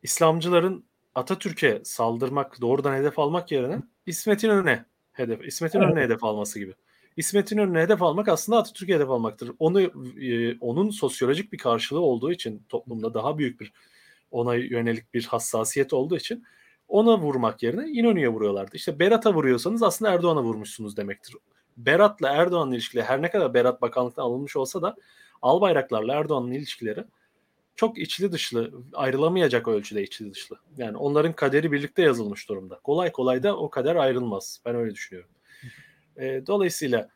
İslamcıların 0.03 0.85
Atatürk'e 1.15 1.81
saldırmak, 1.85 2.61
doğrudan 2.61 2.95
hedef 2.95 3.19
almak 3.19 3.53
yerine 3.53 3.83
İsmet 4.07 4.45
İnönü'ne 4.45 4.85
hedef, 5.13 5.45
İsmet 5.45 5.75
İnönü'ne 5.75 6.01
hedef 6.01 6.25
alması 6.25 6.59
gibi. 6.59 6.75
İsmet 7.17 7.53
İnönü'ne 7.53 7.81
hedef 7.81 8.03
almak 8.03 8.29
aslında 8.29 8.59
Atatürk'e 8.59 8.95
hedef 8.95 9.11
almaktır. 9.11 9.53
Onu 9.59 9.81
e, 10.21 10.59
onun 10.59 10.91
sosyolojik 10.91 11.53
bir 11.53 11.59
karşılığı 11.59 12.01
olduğu 12.01 12.33
için 12.33 12.63
toplumda 12.69 13.15
daha 13.15 13.39
büyük 13.39 13.61
bir 13.61 13.73
ona 14.31 14.55
yönelik 14.55 15.15
bir 15.15 15.25
hassasiyet 15.25 15.93
olduğu 15.93 16.17
için 16.17 16.45
ona 16.89 17.19
vurmak 17.19 17.63
yerine 17.63 17.89
İnönü'ye 17.89 18.29
vuruyorlardı. 18.29 18.77
İşte 18.77 18.99
Berat'a 18.99 19.35
vuruyorsanız 19.35 19.83
aslında 19.83 20.13
Erdoğan'a 20.13 20.43
vurmuşsunuz 20.43 20.97
demektir. 20.97 21.37
Berat'la 21.77 22.29
Erdoğan'ın 22.29 22.73
ilişkileri 22.73 23.07
her 23.07 23.23
ne 23.23 23.31
kadar 23.31 23.55
Berat 23.55 23.83
bakanlıktan 23.83 24.23
alınmış 24.23 24.57
olsa 24.57 24.83
da 24.83 24.97
Albayraklarla 25.43 26.15
Erdoğan'ın 26.15 26.53
ilişkileri 26.53 27.05
çok 27.77 27.99
içli 27.99 28.33
dışlı, 28.33 28.71
ayrılamayacak 28.93 29.69
ölçüde 29.69 30.03
içli 30.03 30.35
dışlı. 30.35 30.57
Yani 30.77 30.97
onların 30.97 31.33
kaderi 31.33 31.73
birlikte 31.73 32.03
yazılmış 32.03 32.49
durumda. 32.49 32.81
Kolay 32.85 33.13
kolay 33.13 33.43
da 33.43 33.57
o 33.57 33.71
kader 33.71 33.97
ayrılmaz. 33.97 34.61
Ben 34.65 34.75
öyle 34.75 34.95
düşünüyorum. 34.95 35.31
E, 36.17 36.47
dolayısıyla 36.47 37.09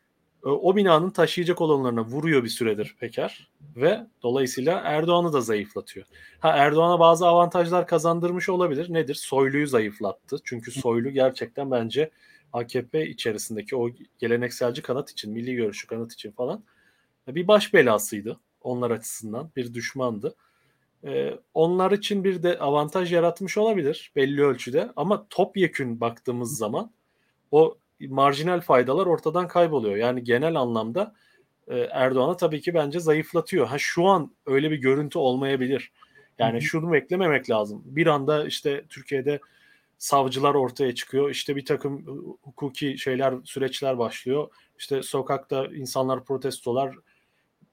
e, 0.45 0.49
o 0.49 0.75
binanın 0.75 1.09
taşıyıcı 1.09 1.55
kolonlarına 1.55 2.05
vuruyor 2.05 2.43
bir 2.43 2.49
süredir 2.49 2.95
Peker 2.99 3.49
ve 3.75 4.07
dolayısıyla 4.23 4.81
Erdoğan'ı 4.85 5.33
da 5.33 5.41
zayıflatıyor. 5.41 6.05
Ha 6.39 6.49
Erdoğan'a 6.49 6.99
bazı 6.99 7.27
avantajlar 7.27 7.87
kazandırmış 7.87 8.49
olabilir. 8.49 8.93
Nedir? 8.93 9.15
Soylu'yu 9.15 9.67
zayıflattı. 9.67 10.37
Çünkü 10.43 10.71
Soylu 10.71 11.09
gerçekten 11.09 11.71
bence 11.71 12.11
AKP 12.53 13.07
içerisindeki 13.07 13.75
o 13.75 13.89
gelenekselci 14.19 14.81
kanat 14.81 15.11
için, 15.11 15.33
milli 15.33 15.55
görüşü 15.55 15.87
kanat 15.87 16.13
için 16.13 16.31
falan 16.31 16.63
bir 17.27 17.47
baş 17.47 17.73
belasıydı 17.73 18.39
onlar 18.61 18.91
açısından. 18.91 19.51
Bir 19.55 19.73
düşmandı. 19.73 20.35
Ee, 21.03 21.39
onlar 21.53 21.91
için 21.91 22.23
bir 22.23 22.43
de 22.43 22.59
avantaj 22.59 23.13
yaratmış 23.13 23.57
olabilir 23.57 24.11
belli 24.15 24.43
ölçüde 24.43 24.91
ama 24.95 25.27
topyekün 25.29 26.01
baktığımız 26.01 26.57
zaman 26.57 26.91
o 27.51 27.77
marjinal 27.99 28.61
faydalar 28.61 29.05
ortadan 29.05 29.47
kayboluyor. 29.47 29.95
Yani 29.95 30.23
genel 30.23 30.55
anlamda 30.55 31.13
e, 31.67 31.77
Erdoğan'ı 31.77 32.37
tabii 32.37 32.61
ki 32.61 32.73
bence 32.73 32.99
zayıflatıyor. 32.99 33.67
Ha 33.67 33.77
şu 33.77 34.05
an 34.05 34.35
öyle 34.45 34.71
bir 34.71 34.77
görüntü 34.77 35.19
olmayabilir. 35.19 35.91
Yani 36.39 36.61
şunu 36.61 36.91
beklememek 36.91 37.49
lazım. 37.49 37.81
Bir 37.85 38.07
anda 38.07 38.45
işte 38.45 38.85
Türkiye'de 38.89 39.39
savcılar 39.97 40.55
ortaya 40.55 40.95
çıkıyor. 40.95 41.29
İşte 41.29 41.55
bir 41.55 41.65
takım 41.65 42.05
hukuki 42.41 42.97
şeyler, 42.97 43.33
süreçler 43.43 43.97
başlıyor. 43.97 44.47
İşte 44.77 45.03
sokakta 45.03 45.65
insanlar 45.65 46.25
protestolar, 46.25 46.95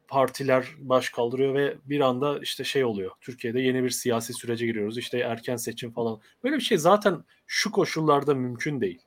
partiler 0.09 0.67
baş 0.79 1.11
kaldırıyor 1.11 1.55
ve 1.55 1.77
bir 1.85 2.01
anda 2.01 2.39
işte 2.39 2.65
şey 2.65 2.85
oluyor. 2.85 3.11
Türkiye'de 3.21 3.61
yeni 3.61 3.85
bir 3.85 3.91
siyasi 3.91 4.33
sürece 4.33 4.67
giriyoruz. 4.67 4.99
İşte 4.99 5.19
erken 5.19 5.57
seçim 5.57 5.93
falan. 5.93 6.21
Böyle 6.45 6.57
bir 6.57 6.61
şey 6.61 6.79
zaten 6.79 7.25
şu 7.47 7.71
koşullarda 7.71 8.35
mümkün 8.35 8.81
değil. 8.81 9.03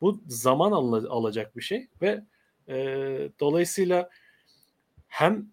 Bu 0.00 0.22
zaman 0.26 0.72
al- 0.72 1.04
alacak 1.04 1.56
bir 1.56 1.62
şey 1.62 1.88
ve 2.02 2.24
e, 2.68 2.74
dolayısıyla 3.40 4.10
hem 5.08 5.46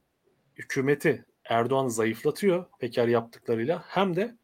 hükümeti 0.56 1.25
Erdoğan 1.46 1.88
zayıflatıyor 1.88 2.66
Peker 2.80 3.08
yaptıklarıyla 3.08 3.84
hem 3.88 4.16
de 4.16 4.36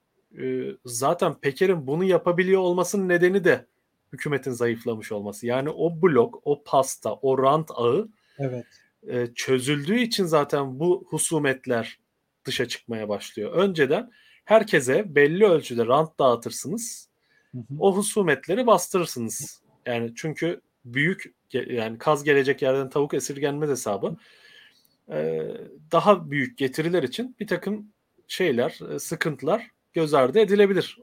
e, 0.41 0.43
zaten 0.85 1.33
Peker'in 1.33 1.87
bunu 1.87 2.03
yapabiliyor 2.03 2.61
olmasının 2.61 3.09
nedeni 3.09 3.43
de 3.43 3.65
hükümetin 4.13 4.51
zayıflamış 4.51 5.11
olması. 5.11 5.47
Yani 5.47 5.69
o 5.69 6.01
blok, 6.01 6.41
o 6.45 6.63
pasta, 6.63 7.13
o 7.13 7.43
rant 7.43 7.71
ağı 7.75 8.09
evet. 8.39 8.65
e, 9.07 9.27
çözüldüğü 9.35 9.99
için 9.99 10.25
zaten 10.25 10.79
bu 10.79 11.05
husumetler 11.09 11.99
dışa 12.45 12.67
çıkmaya 12.67 13.09
başlıyor. 13.09 13.51
Önceden 13.51 14.11
herkese 14.45 15.15
belli 15.15 15.45
ölçüde 15.45 15.85
rant 15.85 16.19
dağıtırsınız. 16.19 17.09
Hı 17.51 17.57
hı. 17.57 17.63
O 17.79 17.95
husumetleri 17.95 18.67
bastırırsınız. 18.67 19.62
Yani 19.85 20.13
çünkü 20.15 20.61
büyük 20.85 21.33
yani 21.53 21.97
kaz 21.97 22.23
gelecek 22.23 22.61
yerden 22.61 22.89
tavuk 22.89 23.13
esirgenmez 23.13 23.69
hesabı 23.69 24.17
daha 25.91 26.31
büyük 26.31 26.57
getiriler 26.57 27.03
için 27.03 27.35
bir 27.39 27.47
takım 27.47 27.93
şeyler, 28.27 28.79
sıkıntılar 28.99 29.67
göz 29.93 30.13
ardı 30.13 30.39
edilebilir 30.39 30.97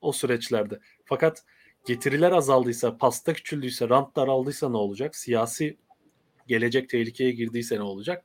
o 0.00 0.12
süreçlerde. 0.12 0.80
Fakat 1.04 1.44
getiriler 1.86 2.32
azaldıysa, 2.32 2.96
pasta 2.98 3.32
küçüldüyse, 3.32 3.88
rant 3.88 4.16
daraldıysa 4.16 4.68
ne 4.68 4.76
olacak? 4.76 5.16
Siyasi 5.16 5.76
gelecek 6.46 6.88
tehlikeye 6.88 7.30
girdiyse 7.30 7.76
ne 7.76 7.82
olacak? 7.82 8.24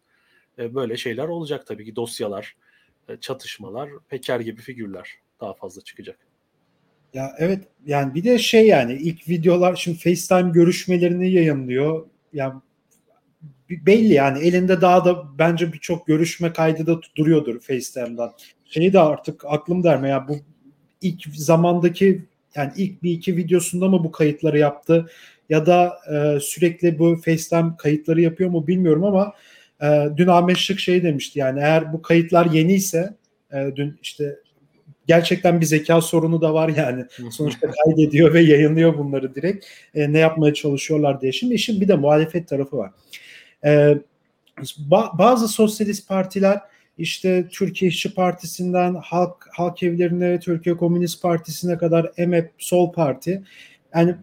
Böyle 0.57 0.97
şeyler 0.97 1.27
olacak 1.27 1.67
tabii 1.67 1.85
ki 1.85 1.95
dosyalar, 1.95 2.55
çatışmalar, 3.21 3.89
Peker 4.09 4.39
gibi 4.39 4.61
figürler 4.61 5.15
daha 5.39 5.53
fazla 5.53 5.81
çıkacak. 5.81 6.30
Ya 7.13 7.35
evet 7.37 7.63
yani 7.85 8.15
bir 8.15 8.23
de 8.23 8.37
şey 8.37 8.67
yani 8.67 8.93
ilk 8.93 9.29
videolar 9.29 9.75
şimdi 9.75 9.97
FaceTime 9.97 10.51
görüşmelerini 10.51 11.31
yayınlıyor. 11.31 12.05
Yani 12.33 12.53
belli 13.69 14.13
yani 14.13 14.39
elinde 14.39 14.81
daha 14.81 15.05
da 15.05 15.37
bence 15.39 15.73
birçok 15.73 16.07
görüşme 16.07 16.53
kaydı 16.53 16.87
da 16.87 16.99
duruyordur 17.15 17.59
FaceTime'dan. 17.59 18.33
Şeyi 18.65 18.93
de 18.93 18.99
artık 18.99 19.43
aklım 19.45 19.83
derme 19.83 20.09
ya 20.09 20.27
bu 20.27 20.37
ilk 21.01 21.23
zamandaki 21.35 22.25
yani 22.55 22.71
ilk 22.77 23.03
bir 23.03 23.11
iki 23.11 23.37
videosunda 23.37 23.87
mı 23.87 24.03
bu 24.03 24.11
kayıtları 24.11 24.57
yaptı 24.57 25.09
ya 25.49 25.65
da 25.65 25.99
e, 26.13 26.39
sürekli 26.39 26.99
bu 26.99 27.15
FaceTime 27.15 27.71
kayıtları 27.77 28.21
yapıyor 28.21 28.49
mu 28.49 28.67
bilmiyorum 28.67 29.03
ama 29.03 29.33
e, 29.81 30.09
dün 30.17 30.27
Ahmet 30.27 30.57
Şık 30.57 30.79
şey 30.79 31.03
demişti 31.03 31.39
yani 31.39 31.59
eğer 31.59 31.93
bu 31.93 32.01
kayıtlar 32.01 32.45
yeniyse 32.45 33.15
e, 33.53 33.71
dün 33.75 33.99
işte 34.01 34.35
gerçekten 35.11 35.61
bir 35.61 35.65
zeka 35.65 36.01
sorunu 36.01 36.41
da 36.41 36.53
var 36.53 36.69
yani. 36.77 37.05
Sonuçta 37.31 37.71
kaydediyor 37.71 38.33
ve 38.33 38.41
yayınlıyor 38.41 38.97
bunları 38.97 39.35
direkt. 39.35 39.65
E, 39.95 40.13
ne 40.13 40.19
yapmaya 40.19 40.53
çalışıyorlar 40.53 41.21
diye. 41.21 41.31
Şimdi 41.31 41.53
işin 41.53 41.81
bir 41.81 41.87
de 41.87 41.95
muhalefet 41.95 42.47
tarafı 42.47 42.77
var. 42.77 42.91
E, 43.65 43.97
bazı 45.13 45.47
sosyalist 45.47 46.07
partiler 46.07 46.59
işte 46.97 47.47
Türkiye 47.51 47.89
İşçi 47.89 48.13
Partisi'nden 48.13 48.95
Halk 48.95 49.47
Halk 49.51 49.83
Evlerine, 49.83 50.39
Türkiye 50.39 50.77
Komünist 50.77 51.21
Partisi'ne 51.21 51.77
kadar 51.77 52.11
EMEP 52.17 52.51
Sol 52.57 52.91
Parti 52.91 53.43
yani 53.95 54.15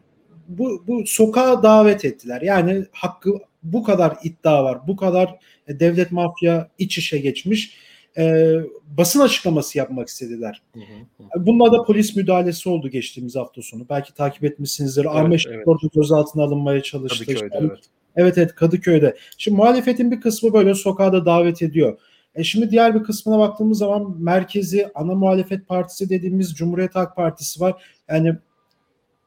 bu, 0.49 0.85
bu 0.87 1.07
sokağa 1.07 1.62
davet 1.62 2.04
ettiler. 2.04 2.42
Yani 2.42 2.85
hakkı 2.92 3.38
bu 3.62 3.83
kadar 3.83 4.16
iddia 4.23 4.64
var. 4.64 4.78
Bu 4.87 4.97
kadar 4.97 5.35
devlet 5.68 6.12
mafya 6.12 6.68
iç 6.78 6.99
içe 6.99 7.18
geçmiş. 7.18 7.88
E, 8.17 8.55
basın 8.97 9.21
açıklaması 9.21 9.79
yapmak 9.79 10.09
istediler. 10.09 10.62
Hı 10.75 10.81
hı. 10.81 11.47
Bununla 11.47 11.73
da 11.73 11.83
polis 11.83 12.17
müdahalesi 12.17 12.69
oldu 12.69 12.88
geçtiğimiz 12.88 13.37
hafta 13.37 13.62
sonu. 13.62 13.87
Belki 13.91 14.15
takip 14.15 14.45
etmişsinizdir. 14.45 15.05
Evet, 15.05 15.17
Ahmet 15.17 15.45
evet. 15.49 15.69
orada 15.69 15.87
gözaltına 15.95 16.43
alınmaya 16.43 16.83
çalıştı. 16.83 17.25
Kadıköy'de, 17.27 17.57
evet. 17.61 17.79
Evet 18.17 18.38
evet 18.38 18.55
Kadıköy'de. 18.55 19.17
Şimdi 19.38 19.57
muhalefetin 19.57 20.11
bir 20.11 20.21
kısmı 20.21 20.53
böyle 20.53 20.75
sokağa 20.75 21.12
da 21.12 21.27
davet 21.27 21.62
ediyor. 21.62 21.99
E 22.35 22.45
şimdi 22.45 22.71
diğer 22.71 22.95
bir 22.95 23.03
kısmına 23.03 23.38
baktığımız 23.38 23.79
zaman 23.79 24.17
merkezi 24.19 24.88
ana 24.95 25.15
muhalefet 25.15 25.69
partisi 25.69 26.11
dediğimiz 26.11 26.55
Cumhuriyet 26.55 26.95
Halk 26.95 27.17
Partisi 27.17 27.61
var. 27.61 27.83
Yani 28.09 28.35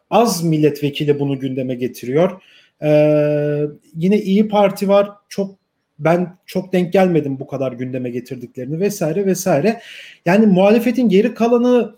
az 0.10 0.44
milletvekili 0.44 1.20
bunu 1.20 1.40
gündeme 1.40 1.76
getiriyor. 1.76 2.42
Ee, 2.84 3.66
yine 3.96 4.22
İyi 4.22 4.48
Parti 4.48 4.88
var. 4.88 5.10
Çok 5.30 5.61
ben 6.04 6.38
çok 6.46 6.74
denk 6.74 6.94
gelmedim 6.94 7.40
bu 7.40 7.48
kadar 7.48 7.72
gündeme 7.72 8.10
getirdiklerini 8.10 8.80
vesaire 8.80 9.26
vesaire. 9.26 9.82
Yani 10.26 10.46
muhalefetin 10.46 11.10
geri 11.10 11.34
kalanı 11.34 11.96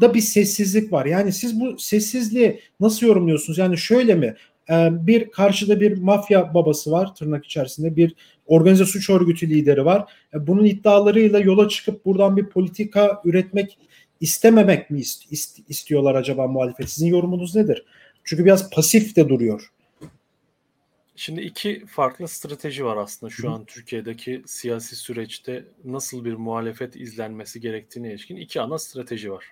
da 0.00 0.14
bir 0.14 0.20
sessizlik 0.20 0.92
var. 0.92 1.06
Yani 1.06 1.32
siz 1.32 1.60
bu 1.60 1.78
sessizliği 1.78 2.60
nasıl 2.80 3.06
yorumluyorsunuz? 3.06 3.58
Yani 3.58 3.78
şöyle 3.78 4.14
mi? 4.14 4.34
Ee, 4.70 4.88
bir 4.92 5.30
karşıda 5.30 5.80
bir 5.80 5.98
mafya 5.98 6.54
babası 6.54 6.90
var 6.90 7.14
tırnak 7.14 7.44
içerisinde 7.44 7.96
bir 7.96 8.14
organize 8.46 8.84
suç 8.84 9.10
örgütü 9.10 9.50
lideri 9.50 9.84
var. 9.84 10.12
Ee, 10.34 10.46
bunun 10.46 10.64
iddialarıyla 10.64 11.38
yola 11.38 11.68
çıkıp 11.68 12.04
buradan 12.04 12.36
bir 12.36 12.46
politika 12.46 13.22
üretmek 13.24 13.78
istememek 14.20 14.90
mi 14.90 15.00
istiyorlar 15.68 16.14
acaba 16.14 16.46
muhalefet? 16.46 16.90
Sizin 16.90 17.06
yorumunuz 17.06 17.56
nedir? 17.56 17.84
Çünkü 18.24 18.44
biraz 18.44 18.70
pasif 18.70 19.16
de 19.16 19.28
duruyor. 19.28 19.70
Şimdi 21.16 21.40
iki 21.40 21.86
farklı 21.86 22.28
strateji 22.28 22.84
var 22.84 22.96
aslında 22.96 23.30
şu 23.30 23.50
an 23.50 23.64
Türkiye'deki 23.64 24.42
siyasi 24.46 24.96
süreçte 24.96 25.64
nasıl 25.84 26.24
bir 26.24 26.34
muhalefet 26.34 26.96
izlenmesi 26.96 27.60
gerektiğine 27.60 28.10
ilişkin 28.10 28.36
iki 28.36 28.60
ana 28.60 28.78
strateji 28.78 29.32
var. 29.32 29.46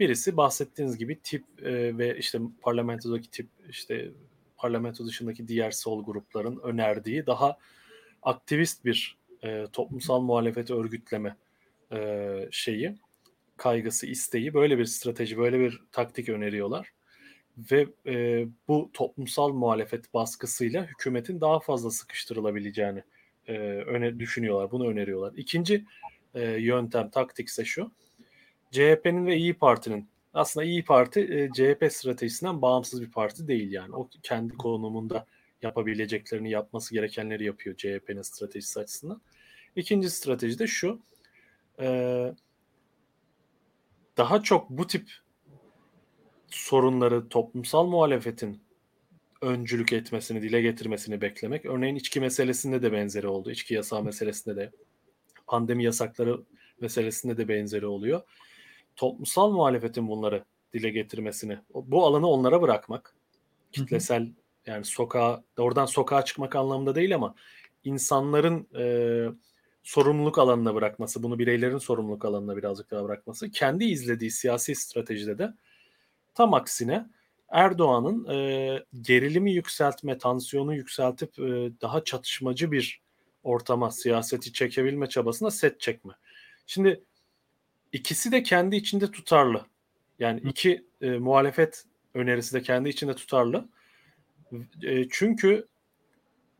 Birisi 0.00 0.36
bahsettiğiniz 0.36 0.98
gibi 0.98 1.18
tip 1.22 1.44
e, 1.62 1.98
ve 1.98 2.18
işte 2.18 2.38
parlamentodaki 2.62 3.30
tip 3.30 3.48
işte 3.68 4.10
parlamento 4.56 5.06
dışındaki 5.06 5.48
diğer 5.48 5.70
sol 5.70 6.04
grupların 6.04 6.60
önerdiği 6.62 7.26
daha 7.26 7.58
aktivist 8.22 8.84
bir 8.84 9.16
e, 9.42 9.66
toplumsal 9.72 10.20
muhalefeti 10.20 10.74
örgütleme 10.74 11.36
e, 11.92 12.48
şeyi, 12.50 12.94
kaygısı, 13.56 14.06
isteği 14.06 14.54
böyle 14.54 14.78
bir 14.78 14.84
strateji, 14.84 15.38
böyle 15.38 15.60
bir 15.60 15.82
taktik 15.92 16.28
öneriyorlar. 16.28 16.92
Ve 17.58 17.86
e, 18.06 18.46
bu 18.68 18.90
toplumsal 18.92 19.52
muhalefet 19.52 20.14
baskısıyla 20.14 20.86
hükümetin 20.86 21.40
daha 21.40 21.60
fazla 21.60 21.90
sıkıştırılabileceğini 21.90 23.02
e, 23.46 23.58
öne 23.68 24.18
düşünüyorlar, 24.18 24.70
bunu 24.70 24.88
öneriyorlar. 24.88 25.32
İkinci 25.36 25.84
e, 26.34 26.42
yöntem, 26.42 27.10
taktik 27.10 27.48
ise 27.48 27.64
şu 27.64 27.90
CHP'nin 28.70 29.26
ve 29.26 29.36
İyi 29.36 29.54
Parti'nin 29.54 30.08
aslında 30.34 30.64
İyi 30.64 30.84
Parti 30.84 31.20
e, 31.20 31.50
CHP 31.52 31.92
stratejisinden 31.92 32.62
bağımsız 32.62 33.02
bir 33.02 33.10
parti 33.10 33.48
değil 33.48 33.72
yani. 33.72 33.94
O 33.96 34.08
kendi 34.22 34.56
konumunda 34.56 35.26
yapabileceklerini, 35.62 36.50
yapması 36.50 36.94
gerekenleri 36.94 37.44
yapıyor 37.44 37.76
CHP'nin 37.76 38.22
stratejisi 38.22 38.80
açısından. 38.80 39.20
İkinci 39.76 40.10
strateji 40.10 40.58
de 40.58 40.66
şu. 40.66 41.00
E, 41.80 41.86
daha 44.16 44.42
çok 44.42 44.70
bu 44.70 44.86
tip 44.86 45.10
sorunları 46.54 47.28
toplumsal 47.28 47.86
muhalefetin 47.86 48.62
öncülük 49.42 49.92
etmesini, 49.92 50.42
dile 50.42 50.60
getirmesini 50.60 51.20
beklemek. 51.20 51.66
Örneğin 51.66 51.96
içki 51.96 52.20
meselesinde 52.20 52.82
de 52.82 52.92
benzeri 52.92 53.28
oldu. 53.28 53.50
İçki 53.50 53.74
yasağı 53.74 54.02
meselesinde 54.02 54.56
de, 54.56 54.70
pandemi 55.46 55.84
yasakları 55.84 56.40
meselesinde 56.80 57.36
de 57.36 57.48
benzeri 57.48 57.86
oluyor 57.86 58.22
toplumsal 58.96 59.50
muhalefetin 59.50 60.08
bunları 60.08 60.44
dile 60.72 60.90
getirmesini, 60.90 61.58
bu 61.74 62.06
alanı 62.06 62.26
onlara 62.26 62.62
bırakmak, 62.62 63.14
kitlesel 63.72 64.32
yani 64.66 64.84
sokağa, 64.84 65.42
oradan 65.58 65.86
sokağa 65.86 66.24
çıkmak 66.24 66.56
anlamında 66.56 66.94
değil 66.94 67.14
ama 67.14 67.34
insanların 67.84 68.68
e, 68.78 68.84
sorumluluk 69.82 70.38
alanına 70.38 70.74
bırakması, 70.74 71.22
bunu 71.22 71.38
bireylerin 71.38 71.78
sorumluluk 71.78 72.24
alanına 72.24 72.56
birazcık 72.56 72.90
daha 72.90 73.04
bırakması, 73.04 73.50
kendi 73.50 73.84
izlediği 73.84 74.30
siyasi 74.30 74.74
stratejide 74.74 75.38
de 75.38 75.54
tam 76.34 76.54
aksine 76.54 77.06
Erdoğan'ın 77.48 78.28
e, 78.34 78.84
gerilimi 79.00 79.52
yükseltme, 79.52 80.18
tansiyonu 80.18 80.74
yükseltip 80.74 81.38
e, 81.38 81.72
daha 81.80 82.04
çatışmacı 82.04 82.72
bir 82.72 83.00
ortama, 83.42 83.90
siyaseti 83.90 84.52
çekebilme 84.52 85.08
çabasına 85.08 85.50
set 85.50 85.80
çekme. 85.80 86.12
Şimdi 86.66 87.04
İkisi 87.94 88.32
de 88.32 88.42
kendi 88.42 88.76
içinde 88.76 89.10
tutarlı. 89.10 89.66
Yani 90.18 90.40
iki 90.40 90.84
e, 91.00 91.10
muhalefet 91.10 91.84
önerisi 92.14 92.54
de 92.54 92.62
kendi 92.62 92.88
içinde 92.88 93.14
tutarlı. 93.14 93.68
E, 94.82 95.08
çünkü 95.10 95.66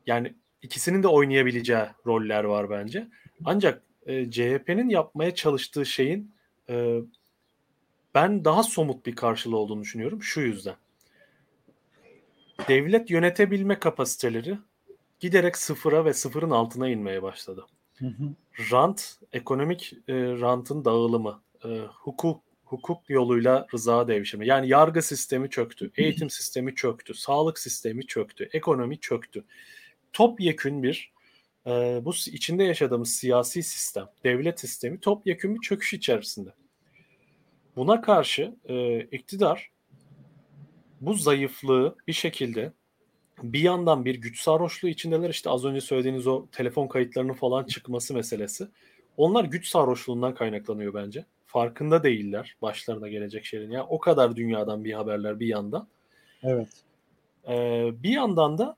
yani 0.07 0.35
ikisinin 0.63 1.03
de 1.03 1.09
oynayabileceği 1.09 1.87
roller 2.07 2.45
var 2.45 2.71
bence. 2.71 3.09
Ancak 3.45 3.83
e, 4.07 4.31
CHP'nin 4.31 4.89
yapmaya 4.89 5.35
çalıştığı 5.35 5.87
şeyin 5.87 6.35
e, 6.69 6.99
ben 8.15 8.45
daha 8.45 8.63
somut 8.63 9.07
bir 9.07 9.17
karşılığı 9.17 9.57
olduğunu 9.57 9.83
düşünüyorum 9.83 10.23
şu 10.23 10.41
yüzden. 10.41 10.77
Devlet 12.69 13.11
yönetebilme 13.11 13.79
kapasiteleri 13.79 14.59
giderek 15.21 15.57
sıfıra 15.57 16.05
ve 16.05 16.15
sıfırın 16.15 16.51
altına 16.51 16.89
inmeye 16.89 17.23
başladı. 17.23 17.67
Hı 17.99 18.07
hı. 18.07 18.35
Rant, 18.73 19.19
ekonomik 19.33 19.93
e, 20.09 20.15
rantın 20.15 20.85
dağılımı, 20.85 21.43
e, 21.65 21.69
hukuk 21.79 22.41
hukuk 22.65 23.11
yoluyla 23.11 23.67
rıza 23.75 24.09
devşirme. 24.09 24.47
Yani 24.47 24.69
yargı 24.69 25.03
sistemi 25.03 25.51
çöktü, 25.51 25.91
eğitim 25.97 26.31
sistemi 26.31 26.75
çöktü, 26.75 27.15
sağlık 27.15 27.59
sistemi 27.59 28.07
çöktü, 28.07 28.49
ekonomi 28.53 29.01
çöktü. 29.01 29.45
Topyekün 30.13 30.83
bir 30.83 31.13
e, 31.67 31.71
bu 32.05 32.11
içinde 32.11 32.65
yaşadığımız 32.65 33.11
siyasi 33.11 33.63
sistem, 33.63 34.07
devlet 34.25 34.61
sistemi 34.61 35.01
topyekün 35.01 35.55
bir 35.55 35.61
çöküş 35.61 35.95
içerisinde. 35.95 36.51
Buna 37.77 38.01
karşı 38.01 38.55
e, 38.69 39.01
iktidar 39.01 39.71
bu 41.01 41.15
zayıflığı 41.15 41.97
bir 42.09 42.13
şekilde 42.13 42.73
bir 43.43 43.61
yandan 43.61 44.05
bir 44.05 44.15
güç 44.15 44.41
sarhoşluğu 44.41 44.89
içindeler. 44.89 45.31
İşte 45.31 45.51
az 45.51 45.65
önce 45.65 45.81
söylediğiniz 45.81 46.27
o 46.27 46.47
telefon 46.53 46.89
kayıtlarının 46.89 47.33
falan 47.33 47.65
çıkması 47.65 48.15
meselesi. 48.15 48.69
Onlar 49.17 49.45
güç 49.45 49.69
sarhoşluğundan 49.69 50.35
kaynaklanıyor 50.35 50.95
bence. 50.95 51.25
Farkında 51.47 52.03
değiller 52.03 52.57
başlarına 52.63 53.09
gelecek 53.09 53.45
şeyin. 53.45 53.71
Ya 53.71 53.87
o 53.87 53.99
kadar 53.99 54.37
dünyadan 54.37 54.85
bir 54.85 54.93
haberler 54.93 55.41
bir 55.41 55.47
yandan. 55.47 55.89
Evet. 56.43 56.69
Ee, 57.49 57.91
bir 58.03 58.11
yandan 58.11 58.59
da 58.59 58.77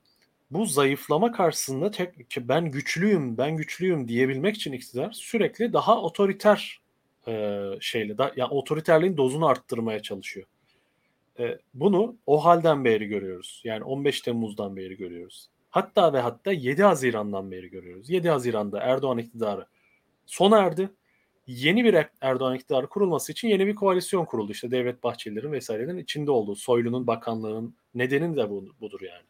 bu 0.51 0.65
zayıflama 0.65 1.31
karşısında 1.31 1.91
tek 1.91 2.09
ben 2.37 2.71
güçlüyüm, 2.71 3.37
ben 3.37 3.57
güçlüyüm 3.57 4.07
diyebilmek 4.07 4.55
için 4.55 4.71
iktidar 4.71 5.11
sürekli 5.11 5.73
daha 5.73 6.01
otoriter 6.01 6.81
e, 7.27 7.61
şeyle, 7.79 8.17
da, 8.17 8.33
yani 8.35 8.49
otoriterliğin 8.49 9.17
dozunu 9.17 9.47
arttırmaya 9.47 10.01
çalışıyor. 10.01 10.47
E, 11.39 11.57
bunu 11.73 12.15
o 12.25 12.45
halden 12.45 12.85
beri 12.85 13.07
görüyoruz. 13.07 13.61
Yani 13.63 13.83
15 13.83 14.21
Temmuz'dan 14.21 14.75
beri 14.75 14.97
görüyoruz. 14.97 15.49
Hatta 15.69 16.13
ve 16.13 16.19
hatta 16.19 16.51
7 16.51 16.83
Haziran'dan 16.83 17.51
beri 17.51 17.69
görüyoruz. 17.69 18.09
7 18.09 18.29
Haziran'da 18.29 18.79
Erdoğan 18.79 19.17
iktidarı 19.17 19.65
sona 20.25 20.57
erdi. 20.57 20.89
Yeni 21.47 21.83
bir 21.83 22.05
Erdoğan 22.21 22.55
iktidarı 22.55 22.87
kurulması 22.87 23.31
için 23.31 23.47
yeni 23.47 23.67
bir 23.67 23.75
koalisyon 23.75 24.25
kuruldu. 24.25 24.51
İşte 24.51 24.71
Devlet 24.71 25.03
Bahçelilerin 25.03 25.51
vesairelerin 25.51 25.97
içinde 25.97 26.31
olduğu. 26.31 26.55
Soylu'nun 26.55 27.07
bakanlığının 27.07 27.75
nedeni 27.95 28.35
de 28.35 28.49
bu, 28.49 28.65
budur 28.81 29.01
yani. 29.01 29.25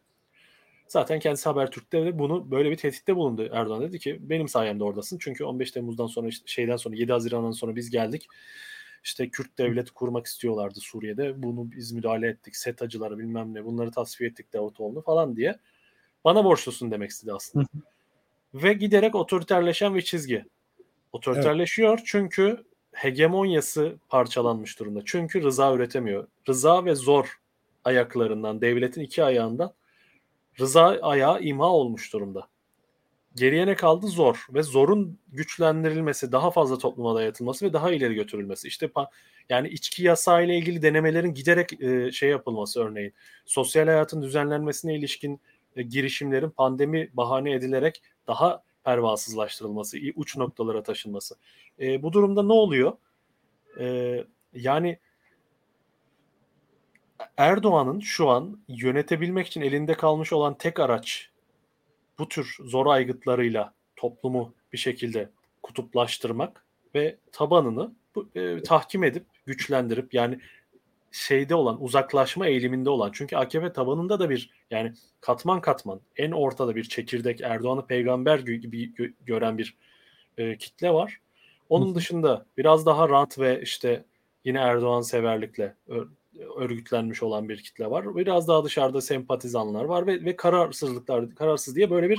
Zaten 0.88 1.18
kendisi 1.18 1.48
Habertürk'te 1.48 2.04
de 2.04 2.18
bunu 2.18 2.50
böyle 2.50 2.70
bir 2.70 2.76
tehditte 2.76 3.16
bulundu. 3.16 3.48
Erdoğan 3.52 3.82
dedi 3.82 3.98
ki 3.98 4.18
benim 4.20 4.48
sayemde 4.48 4.84
oradasın. 4.84 5.18
Çünkü 5.20 5.44
15 5.44 5.70
Temmuz'dan 5.70 6.06
sonra 6.06 6.28
işte 6.28 6.46
şeyden 6.46 6.76
sonra 6.76 6.96
7 6.96 7.12
Haziran'dan 7.12 7.50
sonra 7.50 7.76
biz 7.76 7.90
geldik 7.90 8.28
işte 9.04 9.28
Kürt 9.28 9.58
devleti 9.58 9.92
kurmak 9.92 10.26
istiyorlardı 10.26 10.80
Suriye'de. 10.80 11.42
Bunu 11.42 11.72
biz 11.72 11.92
müdahale 11.92 12.28
ettik. 12.28 12.56
SETA'cıları 12.56 13.18
bilmem 13.18 13.54
ne 13.54 13.64
bunları 13.64 13.90
tasfiye 13.90 14.30
ettik 14.30 14.52
Davutoğlu'nu 14.52 15.02
falan 15.02 15.36
diye. 15.36 15.58
Bana 16.24 16.44
borçlusun 16.44 16.90
demek 16.90 17.10
istedi 17.10 17.32
aslında. 17.32 17.66
Ve 18.54 18.72
giderek 18.72 19.14
otoriterleşen 19.14 19.94
bir 19.94 20.02
çizgi. 20.02 20.44
Otoriterleşiyor 21.12 21.94
evet. 21.98 22.06
çünkü 22.06 22.64
hegemonyası 22.92 23.98
parçalanmış 24.08 24.80
durumda. 24.80 25.00
Çünkü 25.04 25.42
rıza 25.42 25.74
üretemiyor. 25.74 26.26
Rıza 26.48 26.84
ve 26.84 26.94
zor 26.94 27.40
ayaklarından, 27.84 28.60
devletin 28.60 29.00
iki 29.00 29.24
ayağından 29.24 29.72
rıza 30.60 30.98
ayağı 31.02 31.42
imha 31.42 31.66
olmuş 31.66 32.12
durumda. 32.12 32.48
Geriye 33.34 33.66
ne 33.66 33.74
kaldı? 33.74 34.06
Zor. 34.06 34.46
Ve 34.54 34.62
zorun 34.62 35.18
güçlendirilmesi, 35.28 36.32
daha 36.32 36.50
fazla 36.50 36.78
topluma 36.78 37.14
dayatılması 37.14 37.66
ve 37.66 37.72
daha 37.72 37.92
ileri 37.92 38.14
götürülmesi. 38.14 38.68
İşte 38.68 38.90
yani 39.48 39.68
içki 39.68 40.02
yasağı 40.02 40.44
ile 40.44 40.56
ilgili 40.56 40.82
denemelerin 40.82 41.34
giderek 41.34 41.82
e, 41.82 42.12
şey 42.12 42.30
yapılması 42.30 42.80
örneğin. 42.80 43.14
Sosyal 43.46 43.86
hayatın 43.86 44.22
düzenlenmesine 44.22 44.94
ilişkin 44.94 45.40
e, 45.76 45.82
girişimlerin 45.82 46.50
pandemi 46.50 47.10
bahane 47.12 47.52
edilerek 47.52 48.02
daha 48.26 48.62
pervasızlaştırılması, 48.84 49.98
uç 50.16 50.36
noktalara 50.36 50.82
taşınması. 50.82 51.36
E, 51.80 52.02
bu 52.02 52.12
durumda 52.12 52.42
ne 52.42 52.52
oluyor? 52.52 52.92
E, 53.80 54.24
yani 54.54 54.98
Erdoğan'ın 57.36 58.00
şu 58.00 58.28
an 58.28 58.58
yönetebilmek 58.68 59.46
için 59.46 59.60
elinde 59.60 59.94
kalmış 59.94 60.32
olan 60.32 60.58
tek 60.58 60.80
araç 60.80 61.30
bu 62.18 62.28
tür 62.28 62.56
zor 62.64 62.86
aygıtlarıyla 62.86 63.74
toplumu 63.96 64.54
bir 64.72 64.78
şekilde 64.78 65.30
kutuplaştırmak 65.62 66.64
ve 66.94 67.16
tabanını 67.32 67.92
e, 68.34 68.62
tahkim 68.62 69.04
edip 69.04 69.24
güçlendirip 69.46 70.14
yani 70.14 70.38
şeyde 71.12 71.54
olan 71.54 71.82
uzaklaşma 71.82 72.46
eğiliminde 72.46 72.90
olan 72.90 73.10
çünkü 73.12 73.36
AKP 73.36 73.72
tabanında 73.72 74.20
da 74.20 74.30
bir 74.30 74.50
yani 74.70 74.92
katman 75.20 75.60
katman 75.60 76.00
en 76.16 76.30
ortada 76.30 76.76
bir 76.76 76.84
çekirdek 76.84 77.40
Erdoğan'ı 77.40 77.86
peygamber 77.86 78.38
gibi 78.38 78.92
gören 79.26 79.58
bir 79.58 79.76
e, 80.38 80.58
kitle 80.58 80.92
var. 80.92 81.20
Onun 81.68 81.94
dışında 81.94 82.46
biraz 82.56 82.86
daha 82.86 83.08
rant 83.08 83.38
ve 83.38 83.62
işte 83.62 84.04
yine 84.44 84.58
Erdoğan 84.58 85.00
severlikle 85.00 85.74
örgütlenmiş 86.56 87.22
olan 87.22 87.48
bir 87.48 87.62
kitle 87.62 87.90
var. 87.90 88.16
Biraz 88.16 88.48
daha 88.48 88.64
dışarıda 88.64 89.00
sempatizanlar 89.00 89.84
var 89.84 90.06
ve, 90.06 90.24
ve 90.24 90.36
kararsızlıklar, 90.36 91.34
kararsız 91.34 91.76
diye 91.76 91.90
böyle 91.90 92.10
bir 92.10 92.18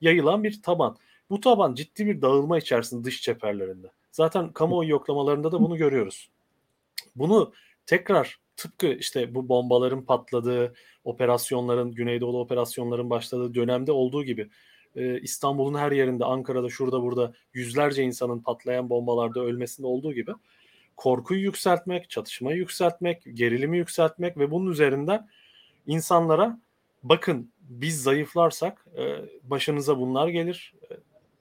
yayılan 0.00 0.44
bir 0.44 0.62
taban. 0.62 0.96
Bu 1.30 1.40
taban 1.40 1.74
ciddi 1.74 2.06
bir 2.06 2.22
dağılma 2.22 2.58
içerisinde 2.58 3.04
dış 3.04 3.22
çeperlerinde. 3.22 3.90
Zaten 4.12 4.52
kamuoyu 4.52 4.90
yoklamalarında 4.90 5.52
da 5.52 5.60
bunu 5.62 5.76
görüyoruz. 5.76 6.30
Bunu 7.16 7.52
tekrar 7.86 8.40
tıpkı 8.56 8.86
işte 8.86 9.34
bu 9.34 9.48
bombaların 9.48 10.04
patladığı, 10.04 10.74
operasyonların, 11.04 11.92
Güneydoğu 11.92 12.40
operasyonların 12.40 13.10
başladığı 13.10 13.54
dönemde 13.54 13.92
olduğu 13.92 14.24
gibi 14.24 14.50
e, 14.96 15.20
İstanbul'un 15.20 15.78
her 15.78 15.92
yerinde, 15.92 16.24
Ankara'da, 16.24 16.68
şurada, 16.68 17.02
burada 17.02 17.32
yüzlerce 17.54 18.02
insanın 18.02 18.40
patlayan 18.40 18.90
bombalarda 18.90 19.40
ölmesinde 19.40 19.86
olduğu 19.86 20.12
gibi 20.12 20.32
korkuyu 20.96 21.40
yükseltmek, 21.40 22.10
çatışmayı 22.10 22.56
yükseltmek, 22.56 23.22
gerilimi 23.34 23.78
yükseltmek 23.78 24.38
ve 24.38 24.50
bunun 24.50 24.70
üzerinden 24.70 25.28
insanlara 25.86 26.60
bakın 27.02 27.52
biz 27.60 28.02
zayıflarsak 28.02 28.86
e, 28.98 29.16
başınıza 29.42 29.98
bunlar 29.98 30.28
gelir 30.28 30.74
e, 30.90 30.94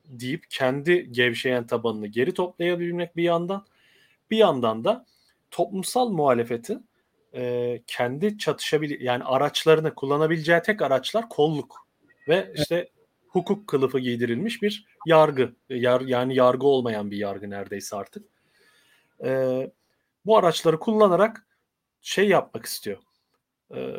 deyip 0.06 0.44
kendi 0.50 1.12
gevşeyen 1.12 1.68
tabanını 1.68 2.08
geri 2.08 2.34
toplayabilmek 2.34 3.16
bir 3.16 3.24
yandan. 3.24 3.66
Bir 4.32 4.38
yandan 4.38 4.84
da 4.84 5.06
toplumsal 5.52 6.10
muhalefeti 6.10 6.80
e, 7.34 7.82
kendi 7.88 8.38
çatışabil 8.38 9.02
yani 9.02 9.24
araçlarını 9.24 9.96
kullanabileceği 9.96 10.62
tek 10.62 10.82
araçlar 10.82 11.30
kolluk 11.30 11.88
ve 12.28 12.54
işte 12.56 12.90
hukuk 13.28 13.68
kılıfı 13.68 14.00
giydirilmiş 14.00 14.62
bir 14.62 14.86
yargı. 15.06 15.56
Yar, 15.70 16.02
yani 16.02 16.36
yargı 16.36 16.68
olmayan 16.68 17.12
bir 17.12 17.18
yargı 17.18 17.50
neredeyse 17.50 17.96
artık 17.96 18.35
e, 19.24 19.72
bu 20.26 20.38
araçları 20.38 20.80
kullanarak 20.80 21.48
şey 22.02 22.28
yapmak 22.28 22.66
istiyor. 22.66 22.98
E, 23.76 23.98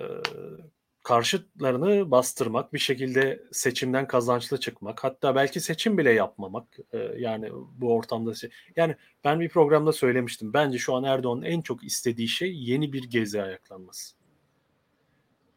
karşıtlarını 1.02 2.11
bastırmak, 2.11 2.72
bir 2.72 2.79
şekilde 2.79 3.42
seçimden 3.52 4.07
kazançlı 4.07 4.61
çıkmak, 4.61 5.05
hatta 5.05 5.35
belki 5.35 5.61
seçim 5.61 5.98
bile 5.98 6.12
yapmamak. 6.12 6.79
E, 6.92 6.98
yani 6.98 7.50
bu 7.52 7.94
ortamda 7.94 8.35
şey. 8.35 8.50
Yani 8.76 8.96
ben 9.24 9.40
bir 9.40 9.48
programda 9.48 9.92
söylemiştim. 9.92 10.52
Bence 10.52 10.79
şu 10.79 10.94
an 10.94 11.05
Erdoğan'ın 11.05 11.42
en 11.42 11.61
çok 11.61 11.85
istediği 11.85 12.29
şey 12.29 12.57
yeni 12.57 12.92
bir 12.92 13.05
gezi 13.05 13.42
ayaklanması. 13.42 14.16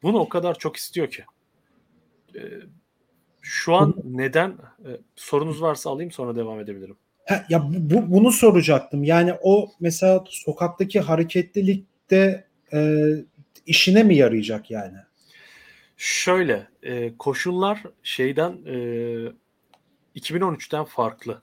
Bunu 0.04 0.20
o 0.20 0.30
kadar 0.30 0.60
çok 0.60 0.76
istiyor 0.76 1.10
ki. 1.10 1.24
E, 2.36 2.42
şu 3.42 3.76
an 3.76 3.96
neden 4.04 4.50
e, 4.86 4.90
sorunuz 5.16 5.62
varsa 5.62 5.90
alayım 5.90 6.12
sonra 6.12 6.36
devam 6.36 6.60
edebilirim 6.60 6.98
ya 7.50 7.64
bu, 7.72 8.12
bunu 8.12 8.32
soracaktım. 8.32 9.04
Yani 9.04 9.34
o 9.42 9.70
mesela 9.80 10.24
sokaktaki 10.30 11.00
hareketlilikte 11.00 12.48
e, 12.74 13.10
işine 13.66 14.04
mi 14.04 14.16
yarayacak 14.16 14.72
yani? 14.72 14.98
Şöyle 15.98 16.68
e, 16.84 17.18
koşullar 17.18 17.84
şeyden 18.04 18.58
e, 18.66 18.76
2013'ten 20.16 20.84
farklı. 20.84 21.42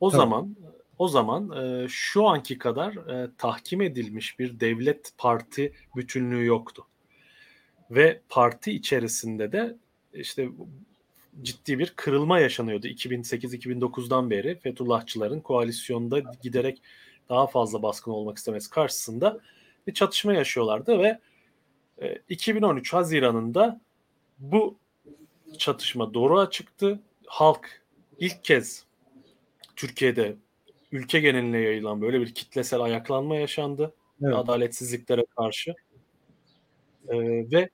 O 0.00 0.10
Tabii. 0.10 0.20
zaman 0.20 0.56
o 0.98 1.08
zaman 1.08 1.50
e, 1.50 1.88
şu 1.88 2.26
anki 2.26 2.58
kadar 2.58 2.92
e, 2.92 3.30
tahkim 3.38 3.80
edilmiş 3.80 4.38
bir 4.38 4.60
devlet 4.60 5.12
parti 5.18 5.72
bütünlüğü 5.96 6.44
yoktu. 6.44 6.86
Ve 7.90 8.20
parti 8.28 8.72
içerisinde 8.72 9.52
de 9.52 9.76
işte 10.12 10.48
ciddi 11.42 11.78
bir 11.78 11.92
kırılma 11.96 12.38
yaşanıyordu 12.40 12.86
2008-2009'dan 12.86 14.30
beri 14.30 14.58
Fethullahçıların 14.58 15.40
koalisyonda 15.40 16.18
giderek 16.42 16.82
daha 17.28 17.46
fazla 17.46 17.82
baskın 17.82 18.10
olmak 18.10 18.38
istemesi 18.38 18.70
karşısında 18.70 19.40
bir 19.86 19.94
çatışma 19.94 20.32
yaşıyorlardı 20.32 20.98
ve 20.98 21.18
2013 22.28 22.94
e, 22.94 22.96
Haziran'ında 22.96 23.80
bu 24.38 24.78
çatışma 25.58 26.14
doğruğa 26.14 26.50
çıktı. 26.50 27.00
Halk 27.26 27.82
ilk 28.18 28.44
kez 28.44 28.84
Türkiye'de 29.76 30.36
ülke 30.92 31.20
geneline 31.20 31.58
yayılan 31.58 32.00
böyle 32.00 32.20
bir 32.20 32.34
kitlesel 32.34 32.80
ayaklanma 32.80 33.36
yaşandı. 33.36 33.94
Evet. 34.22 34.34
Adaletsizliklere 34.34 35.26
karşı. 35.36 35.74
Ee, 37.08 37.18
ve 37.50 37.70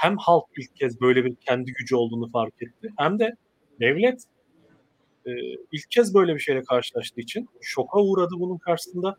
hem 0.00 0.16
halk 0.16 0.44
ilk 0.58 0.76
kez 0.76 1.00
böyle 1.00 1.24
bir 1.24 1.34
kendi 1.34 1.72
gücü 1.72 1.96
olduğunu 1.96 2.30
fark 2.30 2.62
etti 2.62 2.92
hem 2.98 3.18
de 3.18 3.36
devlet 3.80 4.22
e, 5.26 5.30
ilk 5.72 5.90
kez 5.90 6.14
böyle 6.14 6.34
bir 6.34 6.40
şeyle 6.40 6.62
karşılaştığı 6.62 7.20
için 7.20 7.48
şoka 7.60 8.00
uğradı 8.00 8.34
bunun 8.38 8.58
karşısında. 8.58 9.16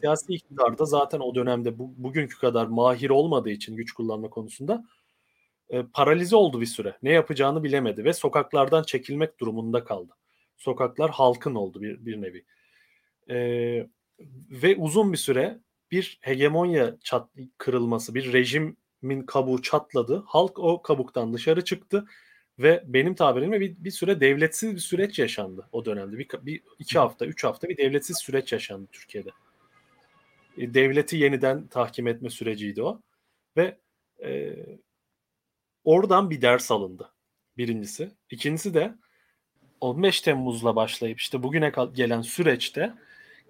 Siyasi 0.00 0.32
iktidar 0.32 0.78
da 0.78 0.84
zaten 0.84 1.20
o 1.20 1.34
dönemde 1.34 1.78
bu, 1.78 1.94
bugünkü 1.96 2.38
kadar 2.38 2.66
mahir 2.66 3.10
olmadığı 3.10 3.50
için 3.50 3.76
güç 3.76 3.92
kullanma 3.92 4.30
konusunda 4.30 4.84
e, 5.70 5.82
paralize 5.82 6.36
oldu 6.36 6.60
bir 6.60 6.66
süre. 6.66 6.98
Ne 7.02 7.12
yapacağını 7.12 7.64
bilemedi 7.64 8.04
ve 8.04 8.12
sokaklardan 8.12 8.82
çekilmek 8.82 9.40
durumunda 9.40 9.84
kaldı. 9.84 10.12
Sokaklar 10.56 11.10
halkın 11.10 11.54
oldu 11.54 11.82
bir, 11.82 12.06
bir 12.06 12.22
nevi. 12.22 12.44
E, 13.30 13.36
ve 14.50 14.76
uzun 14.76 15.12
bir 15.12 15.18
süre 15.18 15.60
bir 15.90 16.18
hegemonya 16.20 16.96
çat, 17.04 17.30
kırılması, 17.58 18.14
bir 18.14 18.32
rejimin 19.04 19.26
kabuğu 19.26 19.62
çatladı. 19.62 20.24
Halk 20.26 20.58
o 20.58 20.82
kabuktan 20.82 21.32
dışarı 21.32 21.64
çıktı 21.64 22.06
ve 22.58 22.84
benim 22.86 23.14
tabirimle 23.14 23.60
bir, 23.60 23.76
bir 23.78 23.90
süre 23.90 24.20
devletsiz 24.20 24.74
bir 24.74 24.80
süreç 24.80 25.18
yaşandı 25.18 25.68
o 25.72 25.84
dönemde. 25.84 26.18
Bir, 26.18 26.28
bir 26.42 26.62
iki 26.78 26.98
hafta, 26.98 27.26
üç 27.26 27.44
hafta 27.44 27.68
bir 27.68 27.76
devletsiz 27.76 28.18
süreç 28.18 28.52
yaşandı 28.52 28.88
Türkiye'de. 28.92 29.30
E, 30.58 30.74
devleti 30.74 31.16
yeniden 31.16 31.66
tahkim 31.66 32.06
etme 32.06 32.30
süreciydi 32.30 32.82
o. 32.82 33.00
Ve 33.56 33.78
e, 34.22 34.56
oradan 35.84 36.30
bir 36.30 36.40
ders 36.40 36.70
alındı. 36.70 37.12
Birincisi. 37.56 38.10
İkincisi 38.30 38.74
de 38.74 38.94
15 39.80 40.20
Temmuz'la 40.20 40.76
başlayıp 40.76 41.20
işte 41.20 41.42
bugüne 41.42 41.72
gelen 41.94 42.22
süreçte 42.22 42.94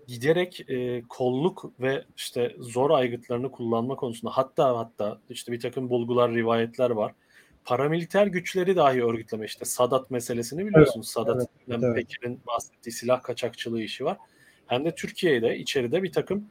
giderek 0.08 0.70
e, 0.70 1.02
kolluk 1.08 1.72
ve 1.80 2.04
işte 2.16 2.56
zor 2.58 2.90
aygıtlarını 2.90 3.50
kullanma 3.50 3.96
konusunda 3.96 4.36
hatta 4.36 4.78
hatta 4.78 5.18
işte 5.30 5.52
bir 5.52 5.60
takım 5.60 5.90
bulgular, 5.90 6.34
rivayetler 6.34 6.90
var. 6.90 7.12
Paramiliter 7.64 8.26
güçleri 8.26 8.76
dahi 8.76 9.04
örgütleme 9.04 9.46
işte 9.46 9.64
Sadat 9.64 10.10
meselesini 10.10 10.66
biliyorsunuz. 10.66 11.14
Evet, 11.16 11.26
Sadat 11.26 11.48
evet, 11.68 11.80
evet. 11.82 11.96
Bekir'in 11.96 12.40
bahsettiği 12.46 12.92
silah 12.92 13.22
kaçakçılığı 13.22 13.82
işi 13.82 14.04
var. 14.04 14.16
Hem 14.66 14.84
de 14.84 14.94
Türkiye'de 14.94 15.58
içeride 15.58 16.02
bir 16.02 16.12
takım 16.12 16.44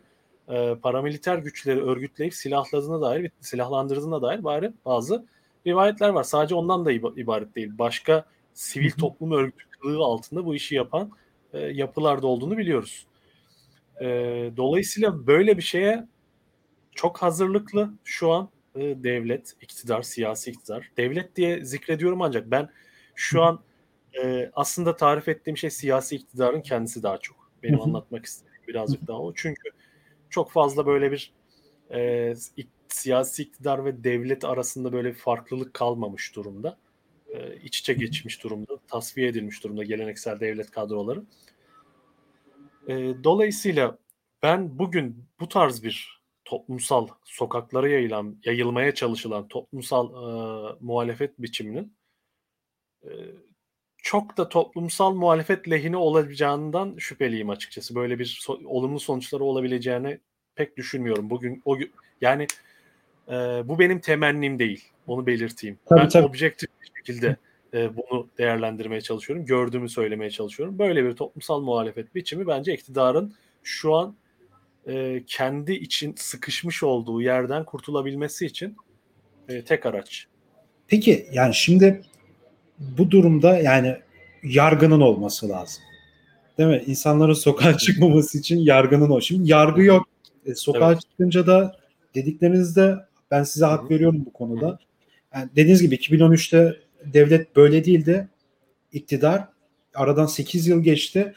e, 0.49 0.75
paramiliter 0.75 1.37
güçleri 1.37 1.81
örgütleyip 1.81 2.33
silahladığına 2.33 3.01
dair, 3.01 3.31
silahlandırdığına 3.41 4.21
dair 4.21 4.43
bari 4.43 4.71
bazı 4.85 5.25
rivayetler 5.67 6.09
var. 6.09 6.23
Sadece 6.23 6.55
ondan 6.55 6.85
da 6.85 6.91
ibaret 6.91 7.55
değil. 7.55 7.71
Başka 7.77 8.25
sivil 8.53 8.91
toplum 8.91 9.31
örgütlüğü 9.31 9.97
altında 9.97 10.45
bu 10.45 10.55
işi 10.55 10.75
yapan 10.75 11.11
e, 11.53 11.59
yapılarda 11.59 12.27
olduğunu 12.27 12.57
biliyoruz. 12.57 13.06
E, 14.01 14.05
dolayısıyla 14.57 15.27
böyle 15.27 15.57
bir 15.57 15.62
şeye 15.62 16.07
çok 16.95 17.17
hazırlıklı 17.17 17.93
şu 18.03 18.31
an 18.31 18.49
e, 18.75 18.79
devlet, 19.03 19.55
iktidar, 19.62 20.01
siyasi 20.01 20.51
iktidar. 20.51 20.91
Devlet 20.97 21.36
diye 21.36 21.65
zikrediyorum 21.65 22.21
ancak 22.21 22.51
ben 22.51 22.69
şu 23.15 23.41
an 23.43 23.60
e, 24.23 24.51
aslında 24.53 24.95
tarif 24.95 25.27
ettiğim 25.27 25.57
şey 25.57 25.69
siyasi 25.69 26.15
iktidarın 26.15 26.62
kendisi 26.62 27.03
daha 27.03 27.17
çok. 27.17 27.51
Benim 27.63 27.81
anlatmak 27.81 28.25
istediğim 28.25 28.67
birazcık 28.67 29.07
daha 29.07 29.21
o. 29.21 29.33
Çünkü 29.33 29.69
çok 30.29 30.51
fazla 30.51 30.86
böyle 30.86 31.12
bir 31.12 31.33
e, 31.93 32.33
siyasi 32.89 33.43
iktidar 33.43 33.86
ve 33.86 34.03
devlet 34.03 34.45
arasında 34.45 34.93
böyle 34.93 35.10
bir 35.10 35.17
farklılık 35.17 35.73
kalmamış 35.73 36.36
durumda. 36.36 36.77
E, 37.29 37.57
iç 37.57 37.79
içe 37.79 37.93
geçmiş 37.93 38.43
durumda, 38.43 38.77
tasfiye 38.88 39.27
edilmiş 39.27 39.63
durumda 39.63 39.83
geleneksel 39.83 40.39
devlet 40.39 40.71
kadroları. 40.71 41.23
E, 42.88 43.23
dolayısıyla 43.23 43.97
ben 44.43 44.80
bugün 44.80 45.26
bu 45.39 45.50
tarz 45.50 45.84
bir 45.84 46.21
toplumsal 46.45 47.08
sokaklara 47.26 47.89
yayılan, 47.89 48.38
yayılmaya 48.45 48.93
çalışılan 48.93 49.47
toplumsal 49.47 50.10
e, 50.10 50.76
muhalefet 50.82 51.39
biçiminin 51.39 51.97
e, 53.04 53.10
çok 53.97 54.38
da 54.38 54.50
toplumsal 54.50 55.13
muhalefet 55.13 55.69
lehine 55.69 55.97
olabileceğinden 55.97 56.95
şüpheliyim 56.97 57.50
açıkçası. 57.50 57.95
Böyle 57.95 58.19
bir 58.19 58.26
so- 58.26 58.65
olumlu 58.65 59.00
sonuçları 59.00 59.43
olabileceğini 59.43 60.19
pek 60.56 60.78
düşünmüyorum. 60.78 61.30
Bugün 61.30 61.62
o 61.65 61.78
yani 62.21 62.47
e, 63.28 63.34
bu 63.65 63.80
benim 63.80 64.00
temennim 64.00 64.60
değil. 64.60 64.86
Onu 65.08 65.28
belirteyim. 65.28 65.80
Tabii, 65.86 66.00
ben 66.00 66.10
tabii. 66.10 66.26
objektif 66.26 66.69
bir 66.82 66.91
şekilde 66.97 67.38
e, 67.73 67.97
bunu 67.97 68.27
değerlendirmeye 68.38 69.01
çalışıyorum. 69.01 69.45
Gördüğümü 69.45 69.89
söylemeye 69.89 70.32
çalışıyorum. 70.32 70.80
Böyle 70.80 71.06
bir 71.06 71.15
toplumsal 71.15 71.62
muhalefet 71.62 72.15
biçimi 72.15 72.47
bence 72.47 72.73
iktidarın 72.73 73.34
şu 73.63 73.95
an 73.95 74.15
e, 74.88 75.23
kendi 75.27 75.73
için 75.73 76.15
sıkışmış 76.17 76.84
olduğu 76.84 77.21
yerden 77.21 77.65
kurtulabilmesi 77.65 78.45
için 78.45 78.77
e, 79.49 79.62
tek 79.62 79.86
araç. 79.86 80.27
Peki 80.88 81.27
yani 81.32 81.56
şimdi 81.56 82.01
bu 82.80 83.12
durumda 83.12 83.58
yani 83.58 83.97
yargının 84.43 85.01
olması 85.01 85.49
lazım. 85.49 85.84
Değil 86.58 86.69
mi? 86.69 86.84
İnsanların 86.88 87.34
sokağa 87.34 87.77
çıkmaması 87.77 88.38
için 88.38 88.58
yargının 88.58 89.10
o. 89.10 89.21
Şimdi 89.21 89.51
yargı 89.51 89.82
yok. 89.82 90.08
E, 90.45 90.56
sokağa 90.56 90.91
evet. 90.91 91.01
çıkınca 91.01 91.47
da 91.47 91.77
dediklerinizde 92.15 92.95
ben 93.32 93.43
size 93.43 93.65
hak 93.65 93.91
veriyorum 93.91 94.23
bu 94.25 94.34
konuda. 94.34 94.80
Yani 95.34 95.49
dediğiniz 95.56 95.82
gibi 95.82 95.95
2013'te 95.95 96.87
devlet 97.13 97.55
böyle 97.55 97.85
değildi. 97.85 98.27
İktidar 98.93 99.47
aradan 99.95 100.25
8 100.25 100.67
yıl 100.67 100.83
geçti. 100.83 101.33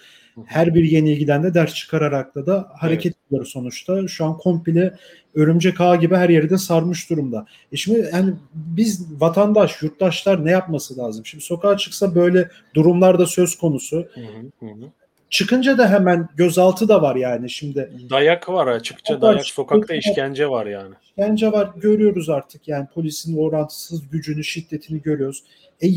Her 0.47 0.75
bir 0.75 0.85
yenilgiden 0.85 1.43
de 1.43 1.55
ders 1.55 1.75
çıkararak 1.75 2.35
da 2.35 2.47
da 2.47 2.69
hareket 2.79 3.13
evet. 3.13 3.27
ediyor 3.27 3.45
sonuçta. 3.45 4.09
Şu 4.09 4.25
an 4.25 4.39
komple 4.39 4.97
örümcek 5.35 5.81
ağ 5.81 5.97
gibi 5.97 6.17
her 6.17 6.29
yerde 6.29 6.59
sarmış 6.59 7.11
durumda. 7.11 7.47
E 7.73 7.77
şimdi 7.77 8.11
yani 8.13 8.35
biz 8.55 9.21
vatandaş, 9.21 9.83
yurttaşlar 9.83 10.45
ne 10.45 10.51
yapması 10.51 10.99
lazım? 10.99 11.27
Şimdi 11.27 11.45
sokağa 11.45 11.77
çıksa 11.77 12.15
böyle 12.15 12.51
durumlarda 12.75 13.27
söz 13.27 13.59
konusu. 13.59 13.97
Hı 14.15 14.21
hı 14.67 14.67
hı. 14.67 14.91
Çıkınca 15.31 15.79
da 15.79 15.91
hemen 15.91 16.29
gözaltı 16.37 16.89
da 16.89 17.03
var 17.03 17.17
yani 17.17 17.51
şimdi. 17.51 17.91
Dayak 18.11 18.49
var 18.49 18.67
açıkça 18.67 19.21
dayak, 19.21 19.47
sokakta 19.47 19.95
işkence 19.95 20.49
var 20.49 20.67
yani. 20.67 20.95
İşkence 21.03 21.53
var 21.53 21.71
görüyoruz 21.77 22.29
artık 22.29 22.69
yani 22.69 22.87
polisin 22.95 23.37
orantısız 23.37 24.11
gücünü 24.11 24.45
şiddetini 24.45 25.03
görüyoruz. 25.03 25.45
E, 25.83 25.89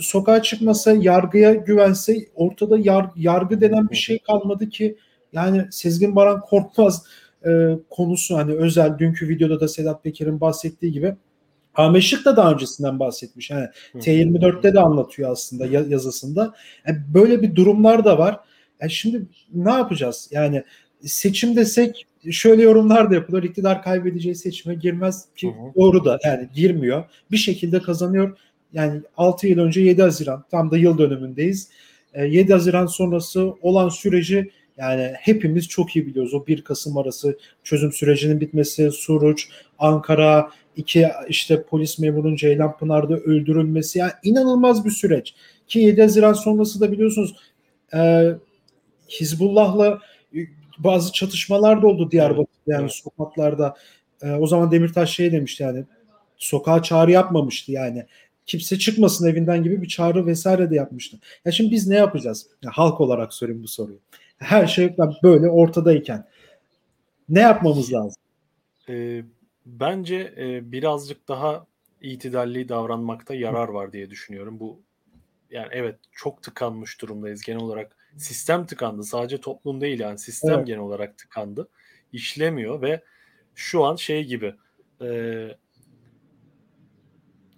sokağa 0.00 0.42
çıkmasa 0.42 0.92
yargıya 0.92 1.54
güvense 1.54 2.16
ortada 2.34 2.78
yar, 2.78 3.06
yargı 3.16 3.60
denen 3.60 3.90
bir 3.90 3.96
şey 3.96 4.18
kalmadı 4.18 4.68
ki 4.68 4.96
yani 5.32 5.64
Sezgin 5.70 6.16
Baran 6.16 6.40
Korkmaz 6.40 7.06
e, 7.46 7.50
konusu 7.90 8.36
hani 8.36 8.52
özel 8.52 8.98
dünkü 8.98 9.28
videoda 9.28 9.60
da 9.60 9.68
Sedat 9.68 10.04
Peker'in 10.04 10.40
bahsettiği 10.40 10.92
gibi 10.92 11.16
Ahmet 11.74 12.02
Şık 12.02 12.24
da 12.24 12.36
daha 12.36 12.52
öncesinden 12.52 13.00
bahsetmiş. 13.00 13.50
Yani 13.50 13.66
T24'te 13.94 14.74
de 14.74 14.80
anlatıyor 14.80 15.30
aslında 15.30 15.66
yazısında. 15.66 16.54
Yani 16.86 16.98
böyle 17.14 17.42
bir 17.42 17.56
durumlar 17.56 18.04
da 18.04 18.18
var. 18.18 18.40
Yani 18.80 18.90
şimdi 18.90 19.22
ne 19.54 19.72
yapacağız? 19.72 20.28
Yani 20.30 20.62
seçim 21.04 21.56
desek 21.56 22.06
şöyle 22.30 22.62
yorumlar 22.62 23.10
da 23.10 23.14
yapılır. 23.14 23.42
İktidar 23.42 23.82
kaybedeceği 23.82 24.34
seçime 24.34 24.74
girmez 24.74 25.24
ki 25.36 25.46
hı 25.46 25.50
hı. 25.50 25.74
doğru 25.76 26.04
da 26.04 26.18
yani 26.24 26.48
girmiyor. 26.54 27.04
Bir 27.30 27.36
şekilde 27.36 27.82
kazanıyor. 27.82 28.38
Yani 28.72 29.00
6 29.16 29.46
yıl 29.46 29.58
önce 29.58 29.80
7 29.80 30.02
Haziran 30.02 30.44
tam 30.50 30.70
da 30.70 30.76
yıl 30.76 30.98
dönümündeyiz. 30.98 31.68
7 32.16 32.52
Haziran 32.52 32.86
sonrası 32.86 33.54
olan 33.62 33.88
süreci 33.88 34.50
yani 34.78 35.12
hepimiz 35.20 35.68
çok 35.68 35.96
iyi 35.96 36.06
biliyoruz. 36.06 36.34
O 36.34 36.46
1 36.46 36.62
Kasım 36.62 36.96
arası 36.96 37.38
çözüm 37.64 37.92
sürecinin 37.92 38.40
bitmesi, 38.40 38.90
Suruç, 38.90 39.48
Ankara, 39.78 40.50
iki 40.76 41.08
işte 41.28 41.62
polis 41.62 41.98
memurunun 41.98 42.36
Ceylanpınar'da 42.36 43.16
öldürülmesi 43.16 43.98
yani 43.98 44.12
inanılmaz 44.22 44.84
bir 44.84 44.90
süreç. 44.90 45.34
Ki 45.66 45.78
7 45.78 46.02
Haziran 46.02 46.32
sonrası 46.32 46.80
da 46.80 46.92
biliyorsunuz 46.92 47.36
e, 47.94 48.32
Hizbullah'la 49.08 50.00
e, 50.34 50.38
bazı 50.78 51.12
çatışmalar 51.12 51.82
da 51.82 51.86
oldu 51.86 52.10
Diyarbakır'da 52.10 52.72
yani 52.72 52.90
sokaklarda. 52.90 53.76
E, 54.22 54.30
o 54.32 54.46
zaman 54.46 54.70
Demirtaş 54.70 55.10
şey 55.10 55.32
demişti 55.32 55.62
yani 55.62 55.84
sokağa 56.36 56.82
çağrı 56.82 57.10
yapmamıştı 57.10 57.72
yani. 57.72 58.06
Kimse 58.46 58.78
çıkmasın 58.78 59.28
evinden 59.28 59.62
gibi 59.62 59.82
bir 59.82 59.88
çağrı 59.88 60.26
vesaire 60.26 60.70
de 60.70 60.74
yapmıştı. 60.74 61.18
Ya 61.44 61.52
şimdi 61.52 61.70
biz 61.70 61.88
ne 61.88 61.96
yapacağız? 61.96 62.46
Ya 62.62 62.70
halk 62.74 63.00
olarak 63.00 63.34
sorayım 63.34 63.62
bu 63.62 63.68
soruyu. 63.68 63.98
Her 64.38 64.66
şey 64.66 64.96
böyle 65.22 65.48
ortadayken 65.48 66.26
ne 67.28 67.40
yapmamız 67.40 67.92
lazım? 67.92 68.22
E, 68.88 69.22
bence 69.66 70.34
e, 70.36 70.72
birazcık 70.72 71.28
daha 71.28 71.66
itidalli 72.02 72.68
davranmakta 72.68 73.34
yarar 73.34 73.68
var 73.68 73.92
diye 73.92 74.10
düşünüyorum. 74.10 74.60
Bu 74.60 74.80
yani 75.50 75.68
evet 75.70 75.96
çok 76.12 76.42
tıkanmış 76.42 77.00
durumdayız 77.00 77.42
genel 77.42 77.60
olarak 77.60 77.95
sistem 78.16 78.66
tıkandı. 78.66 79.02
Sadece 79.02 79.40
toplum 79.40 79.80
değil 79.80 80.00
yani 80.00 80.18
sistem 80.18 80.54
evet. 80.54 80.66
genel 80.66 80.80
olarak 80.80 81.18
tıkandı. 81.18 81.68
İşlemiyor 82.12 82.82
ve 82.82 83.02
şu 83.54 83.84
an 83.84 83.96
şey 83.96 84.24
gibi 84.24 84.54
e, 85.02 85.48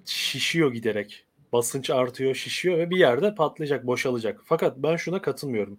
şişiyor 0.05 0.73
giderek. 0.73 1.25
Basınç 1.53 1.90
artıyor, 1.90 2.35
şişiyor 2.35 2.79
ve 2.79 2.90
bir 2.90 2.99
yerde 2.99 3.35
patlayacak, 3.35 3.87
boşalacak. 3.87 4.40
Fakat 4.44 4.79
ben 4.79 4.97
şuna 4.97 5.23
katılmıyorum. 5.23 5.79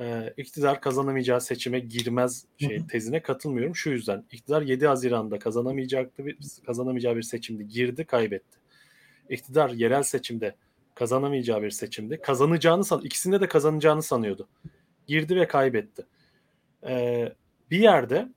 e, 0.00 0.34
iktidar 0.36 0.80
kazanamayacağı 0.80 1.40
seçime 1.40 1.80
girmez 1.80 2.44
şey 2.58 2.86
tezine 2.86 3.22
katılmıyorum. 3.22 3.76
Şu 3.76 3.90
yüzden 3.90 4.24
iktidar 4.32 4.62
7 4.62 4.86
Haziran'da 4.86 5.38
kazanamayacaktı 5.38 6.24
kazanamayacağı 6.66 7.16
bir 7.16 7.22
seçimde 7.22 7.62
girdi, 7.62 8.04
kaybetti. 8.04 8.58
İktidar 9.28 9.70
yerel 9.70 10.02
seçimde 10.02 10.54
kazanamayacağı 10.98 11.62
bir 11.62 11.70
seçimde 11.70 12.20
kazanacağını 12.20 12.84
san 12.84 13.00
ikisinde 13.00 13.40
de 13.40 13.48
kazanacağını 13.48 14.02
sanıyordu. 14.02 14.48
Girdi 15.06 15.36
ve 15.36 15.48
kaybetti. 15.48 16.06
Ee, 16.86 17.32
bir 17.70 17.78
yerde 17.78 18.28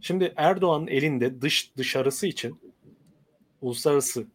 şimdi 0.00 0.32
Erdoğan'ın 0.36 0.86
elinde 0.86 1.40
dış 1.40 1.76
dışarısı 1.76 2.26
için 2.26 2.60
uluslararası 3.60 4.26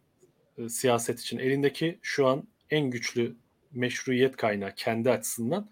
e, 0.58 0.68
siyaset 0.68 1.20
için 1.20 1.38
elindeki 1.38 1.98
şu 2.02 2.26
an 2.26 2.48
en 2.70 2.90
güçlü 2.90 3.36
meşruiyet 3.72 4.36
kaynağı 4.36 4.74
kendi 4.74 5.10
açısından 5.10 5.70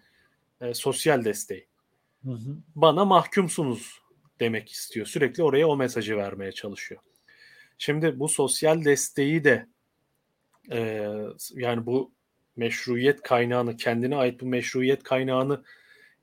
e, 0.61 0.73
sosyal 0.73 1.25
desteği. 1.25 1.67
Hı 2.23 2.31
hı. 2.31 2.57
Bana 2.75 3.05
mahkumsunuz 3.05 4.01
demek 4.39 4.71
istiyor. 4.71 5.05
Sürekli 5.05 5.43
oraya 5.43 5.67
o 5.67 5.77
mesajı 5.77 6.17
vermeye 6.17 6.51
çalışıyor. 6.51 7.01
Şimdi 7.77 8.19
bu 8.19 8.27
sosyal 8.27 8.85
desteği 8.85 9.43
de 9.43 9.67
e, 10.71 11.07
yani 11.53 11.85
bu 11.85 12.11
meşruiyet 12.55 13.21
kaynağını 13.21 13.77
kendine 13.77 14.15
ait 14.15 14.41
bu 14.41 14.45
meşruiyet 14.45 15.03
kaynağını 15.03 15.63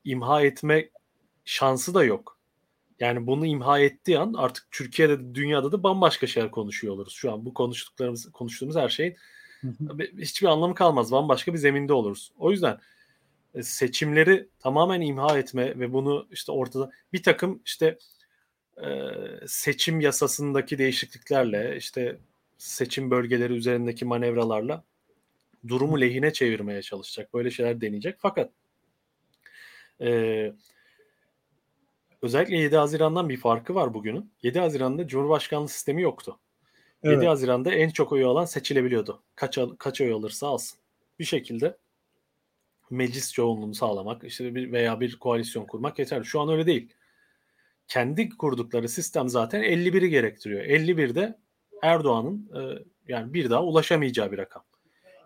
imha 0.04 0.42
etme 0.42 0.88
şansı 1.44 1.94
da 1.94 2.04
yok. 2.04 2.38
Yani 3.00 3.26
bunu 3.26 3.46
imha 3.46 3.78
ettiği 3.78 4.18
an 4.18 4.34
artık 4.36 4.70
Türkiye'de 4.70 5.34
dünyada 5.34 5.72
da 5.72 5.82
bambaşka 5.82 6.26
şeyler 6.26 6.50
konuşuyor 6.50 6.94
oluruz. 6.94 7.12
Şu 7.12 7.32
an 7.32 7.44
bu 7.44 7.54
konuştuklarımız 7.54 8.32
konuştuğumuz 8.32 8.76
her 8.76 8.88
şeyin 8.88 9.16
hı 9.60 9.68
hı. 9.68 9.98
hiçbir 10.18 10.46
anlamı 10.46 10.74
kalmaz. 10.74 11.12
Bambaşka 11.12 11.52
bir 11.52 11.58
zeminde 11.58 11.92
oluruz. 11.92 12.32
O 12.38 12.50
yüzden 12.50 12.78
e, 13.54 13.62
seçimleri 13.62 14.48
tamamen 14.58 15.00
imha 15.00 15.38
etme 15.38 15.78
ve 15.78 15.92
bunu 15.92 16.26
işte 16.30 16.52
ortada 16.52 16.90
bir 17.12 17.22
takım 17.22 17.62
işte 17.64 17.98
e, 18.82 18.88
seçim 19.46 20.00
yasasındaki 20.00 20.78
değişikliklerle 20.78 21.76
işte 21.76 22.18
seçim 22.58 23.10
bölgeleri 23.10 23.52
üzerindeki 23.52 24.04
manevralarla 24.04 24.84
durumu 25.68 26.00
lehine 26.00 26.32
çevirmeye 26.32 26.82
çalışacak. 26.82 27.34
Böyle 27.34 27.50
şeyler 27.50 27.80
deneyecek. 27.80 28.16
Fakat 28.18 28.50
e, 30.00 30.52
özellikle 32.22 32.56
7 32.56 32.76
Haziran'dan 32.76 33.28
bir 33.28 33.36
farkı 33.36 33.74
var 33.74 33.94
bugünün. 33.94 34.32
7 34.42 34.58
Haziran'da 34.58 35.06
Cumhurbaşkanlığı 35.06 35.68
sistemi 35.68 36.02
yoktu. 36.02 36.38
Evet. 37.02 37.16
7 37.16 37.26
Haziran'da 37.26 37.72
en 37.72 37.90
çok 37.90 38.12
oyu 38.12 38.28
alan 38.28 38.44
seçilebiliyordu. 38.44 39.22
Kaç, 39.36 39.58
kaç 39.78 40.00
oy 40.00 40.12
alırsa 40.12 40.46
alsın. 40.46 40.78
Bir 41.18 41.24
şekilde 41.24 41.76
meclis 42.90 43.32
çoğunluğunu 43.32 43.74
sağlamak 43.74 44.24
işte 44.24 44.54
bir 44.54 44.72
veya 44.72 45.00
bir 45.00 45.16
koalisyon 45.16 45.66
kurmak 45.66 45.98
yeterli. 45.98 46.24
Şu 46.24 46.40
an 46.40 46.48
öyle 46.48 46.66
değil. 46.66 46.92
Kendi 47.88 48.28
kurdukları 48.28 48.88
sistem 48.88 49.28
zaten 49.28 49.62
51'i 49.62 50.10
gerektiriyor. 50.10 50.64
51'de 50.64 51.38
Erdoğan'ın 51.82 52.50
e, 52.54 52.84
yani 53.08 53.34
bir 53.34 53.50
daha 53.50 53.64
ulaşamayacağı 53.64 54.32
bir 54.32 54.38
rakam. 54.38 54.64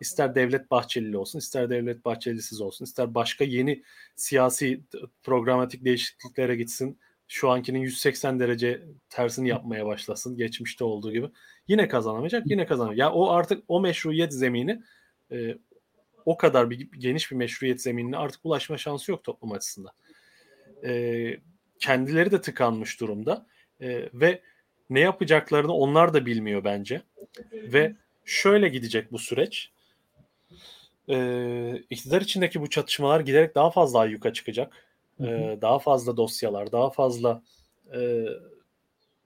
İster 0.01 0.35
Devlet 0.35 0.71
Bahçelili 0.71 1.17
olsun, 1.19 1.39
ister 1.39 1.71
Devlet 1.71 2.05
Bahçelisiz 2.05 2.61
olsun, 2.61 2.85
ister 2.85 3.15
başka 3.15 3.45
yeni 3.45 3.83
siyasi 4.17 4.83
programatik 5.23 5.85
değişikliklere 5.85 6.57
gitsin. 6.57 6.99
Şu 7.29 7.51
ankinin 7.51 7.79
180 7.79 8.41
derece 8.41 8.83
tersini 9.09 9.49
yapmaya 9.49 9.87
başlasın 9.87 10.37
geçmişte 10.37 10.85
olduğu 10.85 11.13
gibi. 11.13 11.31
Yine 11.69 11.89
kazanamayacak, 11.89 12.43
yine 12.47 12.67
kazanamayacak. 12.67 12.99
Ya 12.99 13.13
o 13.13 13.31
artık 13.31 13.65
o 13.69 13.81
meşruiyet 13.81 14.33
zemini 14.33 14.83
e, 15.33 15.59
o 16.25 16.37
kadar 16.37 16.71
bir 16.71 16.89
geniş 16.99 17.31
bir 17.31 17.37
meşruiyet 17.37 17.83
zeminine 17.83 18.17
artık 18.17 18.41
ulaşma 18.45 18.79
şansı 18.79 19.11
yok 19.11 19.25
toplum 19.25 19.53
açısından. 19.53 19.93
E, 20.85 21.41
kendileri 21.79 22.31
de 22.31 22.41
tıkanmış 22.41 23.01
durumda 23.01 23.47
e, 23.81 24.09
ve 24.15 24.43
ne 24.91 25.01
yapacaklarını 25.01 25.73
onlar 25.73 26.15
da 26.15 26.27
bilmiyor 26.27 26.65
bence. 26.65 27.03
Ve 27.53 27.95
şöyle 28.25 28.69
gidecek 28.69 29.13
bu 29.13 29.19
süreç. 29.19 29.71
Ee, 31.11 31.83
iktidar 31.91 32.21
içindeki 32.21 32.61
bu 32.61 32.71
çatışmalar 32.71 33.21
giderek 33.21 33.55
daha 33.55 33.71
fazla 33.71 33.99
ayyuka 33.99 34.33
çıkacak. 34.33 34.73
Ee, 35.21 35.59
daha 35.63 35.79
fazla 35.79 36.17
dosyalar, 36.17 36.73
daha 36.73 36.91
fazla 36.91 37.43
e, 37.95 38.25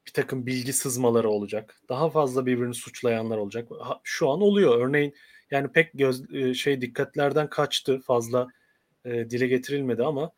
bir 0.06 0.12
takım 0.12 0.46
bilgi 0.46 0.72
sızmaları 0.72 1.30
olacak. 1.30 1.80
Daha 1.88 2.10
fazla 2.10 2.46
birbirini 2.46 2.74
suçlayanlar 2.74 3.38
olacak. 3.38 3.68
Ha, 3.80 4.00
şu 4.02 4.30
an 4.30 4.40
oluyor. 4.40 4.88
Örneğin 4.88 5.14
yani 5.50 5.68
pek 5.68 5.90
göz 5.94 6.34
e, 6.34 6.54
şey 6.54 6.80
dikkatlerden 6.80 7.50
kaçtı. 7.50 8.00
Fazla 8.00 8.48
e, 9.04 9.30
dile 9.30 9.46
getirilmedi 9.46 10.02
ama 10.02 10.32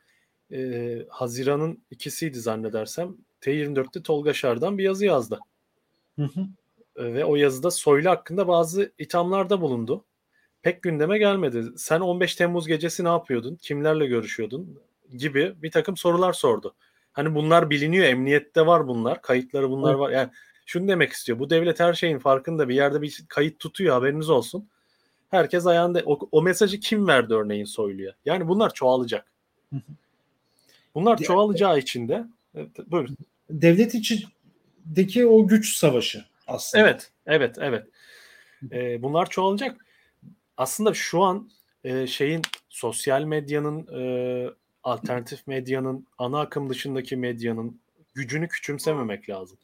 e, 0.52 0.98
Haziran'ın 1.08 1.82
ikisiydi 1.90 2.40
zannedersem. 2.40 3.16
T24'te 3.44 4.02
Tolga 4.02 4.32
Şar'dan 4.32 4.78
bir 4.78 4.84
yazı 4.84 5.06
yazdı. 5.06 5.40
Hı 6.18 6.24
hı. 6.24 6.40
E, 6.96 7.14
ve 7.14 7.24
o 7.24 7.36
yazıda 7.36 7.70
Soylu 7.70 8.10
hakkında 8.10 8.48
bazı 8.48 8.92
ithamlarda 8.98 9.60
bulundu. 9.60 10.04
Pek 10.62 10.82
gündeme 10.82 11.18
gelmedi. 11.18 11.64
Sen 11.76 12.00
15 12.00 12.34
Temmuz 12.34 12.66
gecesi 12.66 13.04
ne 13.04 13.08
yapıyordun? 13.08 13.56
Kimlerle 13.56 14.06
görüşüyordun? 14.06 14.80
Gibi 15.16 15.54
bir 15.62 15.70
takım 15.70 15.96
sorular 15.96 16.32
sordu. 16.32 16.74
Hani 17.12 17.34
bunlar 17.34 17.70
biliniyor. 17.70 18.04
Emniyette 18.04 18.66
var 18.66 18.88
bunlar. 18.88 19.22
Kayıtları 19.22 19.70
bunlar 19.70 19.94
hı. 19.94 19.98
var. 19.98 20.10
Yani 20.10 20.30
şunu 20.66 20.88
demek 20.88 21.12
istiyor. 21.12 21.38
Bu 21.38 21.50
devlet 21.50 21.80
her 21.80 21.94
şeyin 21.94 22.18
farkında. 22.18 22.68
Bir 22.68 22.74
yerde 22.74 23.02
bir 23.02 23.24
kayıt 23.28 23.58
tutuyor. 23.58 23.94
Haberiniz 23.94 24.30
olsun. 24.30 24.68
Herkes 25.30 25.66
ayağında. 25.66 26.02
O, 26.06 26.18
o 26.32 26.42
mesajı 26.42 26.80
kim 26.80 27.06
verdi 27.06 27.34
örneğin 27.34 27.64
Soylu'ya? 27.64 28.14
Yani 28.24 28.48
bunlar 28.48 28.74
çoğalacak. 28.74 29.32
Bunlar 30.94 31.16
çoğalacağı 31.16 31.78
için 31.78 32.08
de 32.08 32.24
buyurun. 32.86 33.16
Devlet 33.50 33.94
içindeki 33.94 35.26
o 35.26 35.46
güç 35.48 35.76
savaşı 35.76 36.24
aslında. 36.46 36.84
Evet, 36.84 37.12
evet, 37.26 37.56
evet. 37.60 37.86
Ee, 38.72 39.02
bunlar 39.02 39.30
çoğalacak. 39.30 39.86
Aslında 40.56 40.94
şu 40.94 41.22
an 41.22 41.50
e, 41.84 42.06
şeyin 42.06 42.42
sosyal 42.68 43.22
medyanın, 43.24 43.86
e, 44.00 44.50
alternatif 44.82 45.46
medyanın, 45.46 46.06
ana 46.18 46.40
akım 46.40 46.70
dışındaki 46.70 47.16
medyanın 47.16 47.80
gücünü 48.14 48.48
küçümsememek 48.48 49.30
lazım. 49.30 49.58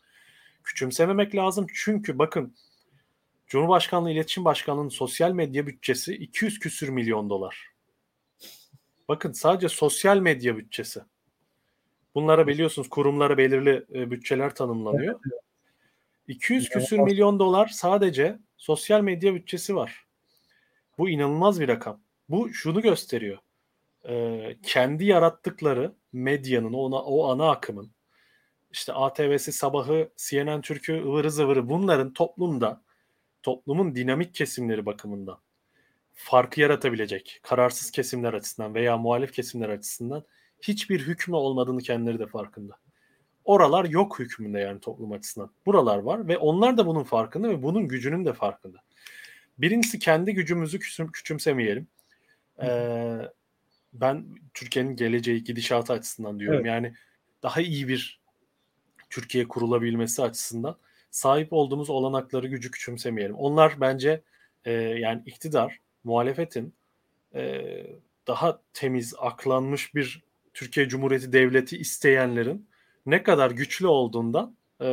Küçümsememek 0.64 1.34
lazım 1.34 1.66
çünkü 1.74 2.18
bakın 2.18 2.54
Cumhurbaşkanlığı 3.46 4.10
İletişim 4.10 4.44
Başkanlığı'nın 4.44 4.88
sosyal 4.88 5.32
medya 5.32 5.66
bütçesi 5.66 6.14
200 6.14 6.58
küsür 6.58 6.88
milyon 6.88 7.30
dolar. 7.30 7.66
Bakın 9.08 9.32
sadece 9.32 9.68
sosyal 9.68 10.18
medya 10.18 10.56
bütçesi. 10.56 11.00
Bunlara 12.14 12.46
biliyorsunuz 12.46 12.88
kurumlara 12.88 13.38
belirli 13.38 13.84
e, 13.94 14.10
bütçeler 14.10 14.54
tanımlanıyor. 14.54 15.20
200 16.28 16.68
küsür 16.68 16.98
milyon 16.98 17.38
dolar 17.38 17.66
sadece 17.66 18.38
sosyal 18.56 19.00
medya 19.00 19.34
bütçesi 19.34 19.76
var. 19.76 20.06
Bu 20.98 21.10
inanılmaz 21.10 21.60
bir 21.60 21.68
rakam. 21.68 22.00
Bu 22.28 22.52
şunu 22.52 22.82
gösteriyor. 22.82 23.38
Ee, 24.08 24.56
kendi 24.62 25.04
yarattıkları 25.04 25.94
medyanın, 26.12 26.72
ona, 26.72 27.02
o 27.02 27.24
ana 27.30 27.50
akımın, 27.50 27.90
işte 28.70 28.92
ATV'si 28.92 29.52
sabahı, 29.52 30.10
CNN 30.16 30.60
Türk'ü, 30.60 30.92
ıvırı 31.02 31.30
zıvırı 31.30 31.68
bunların 31.68 32.12
toplumda, 32.12 32.82
toplumun 33.42 33.94
dinamik 33.94 34.34
kesimleri 34.34 34.86
bakımından 34.86 35.38
farkı 36.14 36.60
yaratabilecek 36.60 37.40
kararsız 37.42 37.90
kesimler 37.90 38.34
açısından 38.34 38.74
veya 38.74 38.96
muhalif 38.96 39.32
kesimler 39.32 39.68
açısından 39.68 40.24
hiçbir 40.62 41.00
hükmü 41.00 41.36
olmadığını 41.36 41.82
kendileri 41.82 42.18
de 42.18 42.26
farkında. 42.26 42.76
Oralar 43.44 43.84
yok 43.84 44.18
hükmünde 44.18 44.58
yani 44.58 44.80
toplum 44.80 45.12
açısından. 45.12 45.50
Buralar 45.66 45.98
var 45.98 46.28
ve 46.28 46.38
onlar 46.38 46.76
da 46.76 46.86
bunun 46.86 47.04
farkında 47.04 47.48
ve 47.48 47.62
bunun 47.62 47.88
gücünün 47.88 48.24
de 48.24 48.32
farkında. 48.32 48.78
Birincisi 49.58 49.98
kendi 49.98 50.34
gücümüzü 50.34 50.78
küçüm, 50.78 51.12
küçümsemeyelim. 51.12 51.86
Ee, 52.62 53.16
ben 53.92 54.26
Türkiye'nin 54.54 54.96
geleceği 54.96 55.44
gidişatı 55.44 55.92
açısından 55.92 56.40
diyorum. 56.40 56.60
Evet. 56.60 56.66
Yani 56.66 56.94
daha 57.42 57.60
iyi 57.60 57.88
bir 57.88 58.20
Türkiye 59.10 59.48
kurulabilmesi 59.48 60.22
açısından 60.22 60.76
sahip 61.10 61.52
olduğumuz 61.52 61.90
olanakları 61.90 62.48
gücü 62.48 62.70
küçümsemeyelim. 62.70 63.36
Onlar 63.36 63.80
bence 63.80 64.22
e, 64.64 64.72
yani 64.72 65.22
iktidar, 65.26 65.80
muhalefetin 66.04 66.74
e, 67.34 67.62
daha 68.26 68.60
temiz, 68.72 69.14
aklanmış 69.18 69.94
bir 69.94 70.22
Türkiye 70.54 70.88
Cumhuriyeti 70.88 71.32
Devleti 71.32 71.78
isteyenlerin 71.78 72.68
ne 73.06 73.22
kadar 73.22 73.50
güçlü 73.50 73.86
olduğundan 73.86 74.56
e, 74.82 74.88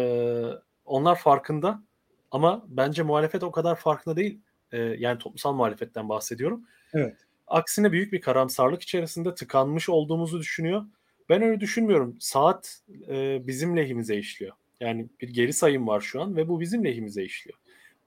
onlar 0.86 1.16
farkında 1.20 1.84
ama 2.32 2.66
bence 2.68 3.04
muhalefet 3.04 3.44
o 3.44 3.52
kadar 3.52 3.76
farkında 3.76 4.16
değil. 4.16 4.40
E, 4.72 4.78
yani 4.78 5.20
toplumsal 5.20 5.54
muhalefetten 5.54 6.10
bahsediyorum. 6.10 6.64
Evet. 6.94 7.18
Aksine 7.48 7.92
büyük 7.92 8.14
bir 8.14 8.22
karamsarlık 8.22 8.82
içerisinde 8.82 9.36
tıkanmış 9.36 9.90
olduğumuzu 9.90 10.40
düşünüyor. 10.40 10.86
Ben 11.30 11.42
öyle 11.42 11.60
düşünmüyorum. 11.60 12.18
Saat 12.20 12.82
e, 13.10 13.48
bizim 13.48 13.78
lehimize 13.78 14.18
işliyor. 14.18 14.56
Yani 14.80 15.10
bir 15.22 15.30
geri 15.30 15.54
sayım 15.54 15.88
var 15.88 16.02
şu 16.02 16.22
an 16.22 16.36
ve 16.36 16.48
bu 16.48 16.60
bizim 16.60 16.86
lehimize 16.86 17.24
işliyor. 17.24 17.58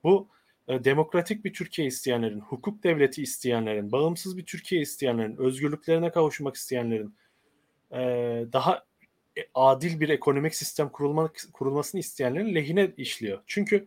Bu 0.04 0.28
e, 0.68 0.84
demokratik 0.84 1.44
bir 1.44 1.52
Türkiye 1.52 1.88
isteyenlerin, 1.88 2.40
hukuk 2.40 2.84
devleti 2.84 3.22
isteyenlerin, 3.22 3.92
bağımsız 3.92 4.36
bir 4.36 4.46
Türkiye 4.46 4.80
isteyenlerin, 4.80 5.36
özgürlüklerine 5.36 6.10
kavuşmak 6.10 6.56
isteyenlerin, 6.56 7.14
e, 7.92 7.98
daha 8.52 8.84
e, 9.38 9.40
adil 9.54 10.00
bir 10.00 10.08
ekonomik 10.08 10.54
sistem 10.54 10.88
kurulmak, 10.88 11.40
kurulmasını 11.52 12.00
isteyenlerin 12.00 12.54
lehine 12.54 12.92
işliyor. 12.96 13.42
Çünkü 13.46 13.86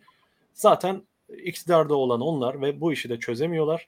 zaten 0.54 1.02
iktidarda 1.38 1.96
olan 1.96 2.22
onlar 2.22 2.62
ve 2.62 2.82
bu 2.82 2.94
işi 2.94 3.10
de 3.10 3.20
çözemiyorlar. 3.20 3.88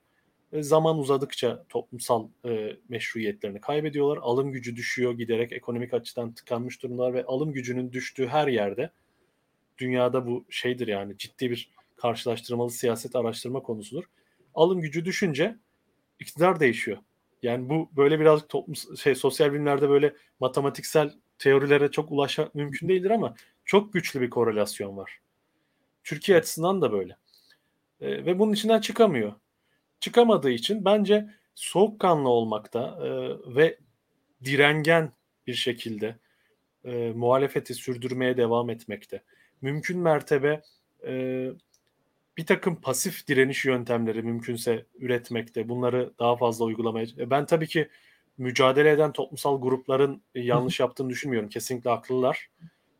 Zaman 0.53 0.99
uzadıkça 0.99 1.65
toplumsal 1.69 2.27
e, 2.45 2.77
meşruiyetlerini 2.89 3.61
kaybediyorlar. 3.61 4.19
Alım 4.21 4.51
gücü 4.51 4.75
düşüyor 4.75 5.13
giderek 5.13 5.51
ekonomik 5.51 5.93
açıdan 5.93 6.33
tıkanmış 6.33 6.83
durumlar 6.83 7.13
ve 7.13 7.25
alım 7.25 7.53
gücünün 7.53 7.91
düştüğü 7.91 8.27
her 8.27 8.47
yerde 8.47 8.91
dünyada 9.77 10.27
bu 10.27 10.45
şeydir 10.49 10.87
yani 10.87 11.17
ciddi 11.17 11.51
bir 11.51 11.69
karşılaştırmalı 11.95 12.71
siyaset 12.71 13.15
araştırma 13.15 13.59
konusudur. 13.59 14.03
Alım 14.55 14.81
gücü 14.81 15.05
düşünce 15.05 15.55
iktidar 16.19 16.59
değişiyor. 16.59 16.97
Yani 17.45 17.69
bu 17.69 17.89
böyle 17.97 18.19
birazcık 18.19 18.49
toplum 18.49 18.75
şey 18.97 19.15
sosyal 19.15 19.53
bilimlerde 19.53 19.89
böyle 19.89 20.15
matematiksel 20.39 21.13
teorilere 21.39 21.91
çok 21.91 22.11
ulaşmak 22.11 22.55
mümkün 22.55 22.89
değildir 22.89 23.09
ama 23.09 23.35
çok 23.65 23.93
güçlü 23.93 24.21
bir 24.21 24.29
korelasyon 24.29 24.97
var. 24.97 25.19
Türkiye 26.03 26.37
açısından 26.37 26.81
da 26.81 26.91
böyle. 26.91 27.17
E, 28.01 28.25
ve 28.25 28.39
bunun 28.39 28.53
içinden 28.53 28.81
çıkamıyor. 28.81 29.33
Çıkamadığı 29.99 30.51
için 30.51 30.85
bence 30.85 31.29
soğukkanlı 31.55 32.29
olmakta 32.29 32.99
e, 33.01 33.09
ve 33.55 33.77
direngen 34.43 35.11
bir 35.47 35.53
şekilde 35.53 36.15
e, 36.85 37.11
muhalefeti 37.15 37.73
sürdürmeye 37.73 38.37
devam 38.37 38.69
etmekte. 38.69 39.23
Mümkün 39.61 39.99
mertebe 39.99 40.61
e, 41.07 41.47
bir 42.37 42.45
takım 42.45 42.75
pasif 42.75 43.27
direniş 43.27 43.65
yöntemleri 43.65 44.23
mümkünse 44.23 44.85
üretmekte. 44.99 45.69
Bunları 45.69 46.13
daha 46.19 46.35
fazla 46.35 46.65
uygulamaya. 46.65 47.07
E, 47.17 47.29
ben 47.29 47.45
tabii 47.45 47.67
ki 47.67 47.89
mücadele 48.37 48.91
eden 48.91 49.11
toplumsal 49.11 49.61
grupların 49.61 50.21
yanlış 50.35 50.79
yaptığını 50.79 51.09
düşünmüyorum. 51.09 51.49
Kesinlikle 51.49 51.89
haklılar. 51.89 52.49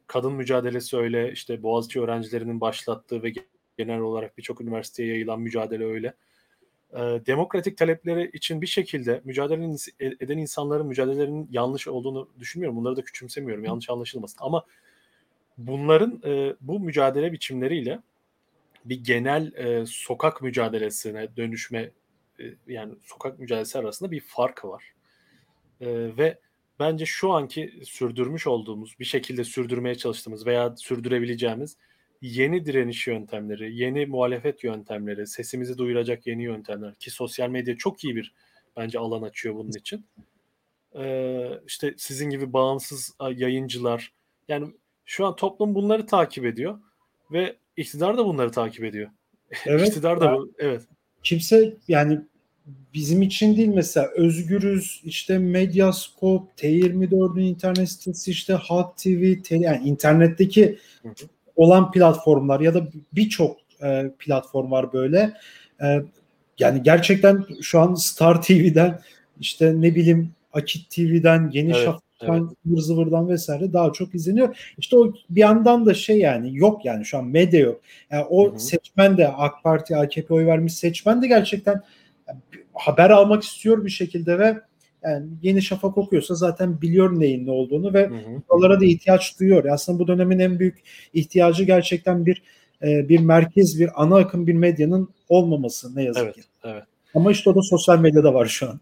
Kadın 0.07 0.33
mücadelesi 0.33 0.97
öyle, 0.97 1.31
işte 1.31 1.63
Boğaziçi 1.63 2.01
öğrencilerinin 2.01 2.61
başlattığı 2.61 3.23
ve 3.23 3.33
genel 3.77 3.99
olarak 3.99 4.37
birçok 4.37 4.61
üniversiteye 4.61 5.09
yayılan 5.09 5.41
mücadele 5.41 5.85
öyle. 5.85 6.13
Demokratik 7.25 7.77
talepleri 7.77 8.29
için 8.33 8.61
bir 8.61 8.67
şekilde 8.67 9.21
mücadele 9.23 9.75
eden 9.99 10.37
insanların 10.37 10.87
mücadelelerinin 10.87 11.47
yanlış 11.51 11.87
olduğunu 11.87 12.29
düşünmüyorum. 12.39 12.77
Bunları 12.77 12.95
da 12.95 13.01
küçümsemiyorum. 13.03 13.65
Yanlış 13.65 13.89
anlaşılmasın. 13.89 14.37
Ama 14.41 14.65
bunların 15.57 16.21
e, 16.25 16.55
bu 16.61 16.79
mücadele 16.79 17.31
biçimleriyle 17.31 17.99
bir 18.85 19.03
genel 19.03 19.53
e, 19.53 19.85
sokak 19.85 20.41
mücadelesine 20.41 21.35
dönüşme 21.37 21.91
e, 22.39 22.43
yani 22.67 22.93
sokak 23.03 23.39
mücadelesi 23.39 23.79
arasında 23.79 24.11
bir 24.11 24.19
fark 24.19 24.65
var. 24.65 24.93
E, 25.81 25.87
ve 26.17 26.39
bence 26.79 27.05
şu 27.05 27.31
anki 27.31 27.81
sürdürmüş 27.85 28.47
olduğumuz 28.47 28.95
bir 28.99 29.05
şekilde 29.05 29.43
sürdürmeye 29.43 29.95
çalıştığımız 29.95 30.45
veya 30.45 30.75
sürdürebileceğimiz 30.77 31.77
yeni 32.21 32.65
direniş 32.65 33.07
yöntemleri, 33.07 33.75
yeni 33.75 34.05
muhalefet 34.05 34.63
yöntemleri, 34.63 35.27
sesimizi 35.27 35.77
duyuracak 35.77 36.27
yeni 36.27 36.43
yöntemler 36.43 36.95
ki 36.95 37.11
sosyal 37.11 37.49
medya 37.49 37.77
çok 37.77 38.03
iyi 38.03 38.15
bir 38.15 38.33
bence 38.77 38.99
alan 38.99 39.21
açıyor 39.21 39.55
bunun 39.55 39.71
için. 39.71 40.05
Ee, 40.95 41.49
işte 41.67 41.93
sizin 41.97 42.29
gibi 42.29 42.53
bağımsız 42.53 43.15
yayıncılar 43.35 44.13
yani 44.47 44.73
şu 45.05 45.25
an 45.25 45.35
toplum 45.35 45.75
bunları 45.75 46.05
takip 46.05 46.45
ediyor 46.45 46.79
ve 47.31 47.55
iktidar 47.77 48.17
da 48.17 48.25
bunları 48.25 48.51
takip 48.51 48.83
ediyor. 48.83 49.09
Evet. 49.65 49.87
iktidar 49.87 50.21
da 50.21 50.33
bu, 50.33 50.51
evet. 50.59 50.81
Kimse 51.23 51.73
yani 51.87 52.21
bizim 52.93 53.21
için 53.21 53.57
değil 53.57 53.67
mesela 53.67 54.07
Özgürüz, 54.15 55.01
işte 55.03 55.37
Medyaskop, 55.37 56.49
T24'ün 56.57 57.43
internet 57.43 57.89
sitesi, 57.89 58.31
işte 58.31 58.53
Halk 58.53 58.97
TV, 58.97 59.41
te, 59.43 59.57
yani 59.57 59.87
internetteki 59.87 60.77
hı 61.03 61.09
olan 61.55 61.91
platformlar 61.91 62.59
ya 62.59 62.73
da 62.73 62.87
birçok 63.13 63.57
e, 63.83 64.11
platform 64.19 64.71
var 64.71 64.93
böyle. 64.93 65.33
E, 65.81 66.01
yani 66.59 66.83
gerçekten 66.83 67.45
şu 67.61 67.79
an 67.79 67.93
Star 67.93 68.41
TV'den 68.41 68.99
işte 69.39 69.81
ne 69.81 69.95
bileyim 69.95 70.31
Akit 70.53 70.89
TV'den, 70.89 71.49
Yeni 71.53 71.71
evet, 71.71 71.85
Şafak'tan, 71.85 72.04
evet. 72.21 72.43
Zıvırdan 72.77 73.29
vesaire 73.29 73.73
daha 73.73 73.93
çok 73.93 74.15
izleniyor. 74.15 74.73
İşte 74.77 74.97
o 74.97 75.13
bir 75.29 75.41
yandan 75.41 75.85
da 75.85 75.93
şey 75.93 76.19
yani 76.19 76.57
yok 76.57 76.85
yani 76.85 77.05
şu 77.05 77.17
an 77.17 77.25
medya 77.25 77.59
yok. 77.59 77.81
Yani 78.11 78.25
o 78.29 78.49
hı 78.49 78.53
hı. 78.53 78.59
seçmen 78.59 79.17
de 79.17 79.27
AK 79.27 79.63
Parti, 79.63 79.97
AKP 79.97 80.33
oy 80.33 80.45
vermiş 80.45 80.73
seçmen 80.73 81.21
de 81.21 81.27
gerçekten 81.27 81.81
haber 82.73 83.09
almak 83.09 83.43
istiyor 83.43 83.85
bir 83.85 83.89
şekilde 83.89 84.39
ve 84.39 84.57
yani 85.03 85.27
Yeni 85.41 85.61
Şafak 85.61 85.97
okuyorsa 85.97 86.35
zaten 86.35 86.81
biliyor 86.81 87.19
neyin 87.19 87.45
ne 87.45 87.51
olduğunu 87.51 87.93
ve 87.93 88.09
buralara 88.49 88.79
da 88.79 88.85
ihtiyaç 88.85 89.39
duyuyor. 89.39 89.65
Aslında 89.65 89.99
bu 89.99 90.07
dönemin 90.07 90.39
en 90.39 90.59
büyük 90.59 90.83
ihtiyacı 91.13 91.63
gerçekten 91.63 92.25
bir 92.25 92.43
e, 92.83 93.09
bir 93.09 93.19
merkez, 93.19 93.79
bir 93.79 94.03
ana 94.03 94.17
akım 94.17 94.47
bir 94.47 94.53
medyanın 94.53 95.09
olmaması 95.29 95.95
ne 95.95 96.03
yazık 96.03 96.23
evet, 96.23 96.35
ki. 96.35 96.41
Evet. 96.63 96.83
Ama 97.13 97.31
işte 97.31 97.49
o 97.49 97.55
da 97.55 97.61
sosyal 97.61 97.99
medyada 97.99 98.33
var 98.33 98.45
şu 98.45 98.69
an. 98.69 98.79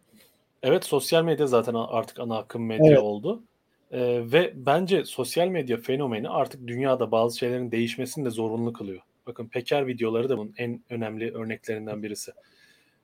Evet 0.64 0.86
sosyal 0.86 1.24
medya 1.24 1.48
zaten 1.48 1.74
artık 1.74 2.20
ana 2.20 2.38
akım 2.38 2.66
medya 2.66 2.88
evet. 2.88 3.00
oldu. 3.00 3.44
Ee, 3.92 4.22
ve 4.32 4.54
bence 4.56 5.06
sosyal 5.06 5.48
medya 5.48 5.78
fenomeni 5.78 6.30
artık 6.30 6.68
dünyada 6.68 7.12
bazı 7.12 7.38
şeylerin 7.38 7.72
değişmesini 7.72 8.26
de 8.26 8.30
zorunlu 8.30 8.74
kılıyor. 8.74 9.02
Bakın 9.28 9.48
Peker 9.48 9.88
videoları 9.88 10.30
da 10.30 10.38
bunun 10.38 10.54
en 10.58 10.84
önemli 10.90 11.34
örneklerinden 11.34 12.04
birisi. 12.04 12.32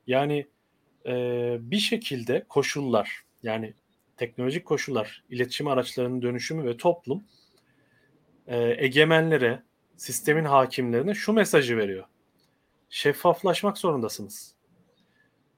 Yani 0.07 0.47
e, 1.05 1.57
bir 1.61 1.77
şekilde 1.77 2.45
koşullar 2.49 3.21
yani 3.43 3.73
teknolojik 4.17 4.65
koşullar, 4.65 5.23
iletişim 5.29 5.67
araçlarının 5.67 6.21
dönüşümü 6.21 6.65
ve 6.65 6.77
toplum 6.77 7.23
e, 8.47 8.75
egemenlere, 8.85 9.63
sistemin 9.97 10.45
hakimlerine 10.45 11.13
şu 11.13 11.33
mesajı 11.33 11.77
veriyor. 11.77 12.05
Şeffaflaşmak 12.89 13.77
zorundasınız. 13.77 14.55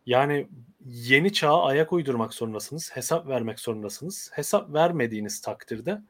Yani 0.06 0.48
yeni 0.86 1.34
çağa 1.34 1.64
ayak 1.64 1.94
uydurmak 1.94 2.34
zorundasınız, 2.34 2.92
hesap 2.94 3.28
vermek 3.28 3.60
zorundasınız. 3.60 4.32
Hesap 4.34 4.74
vermediğiniz 4.74 5.42
takdirde 5.42 6.02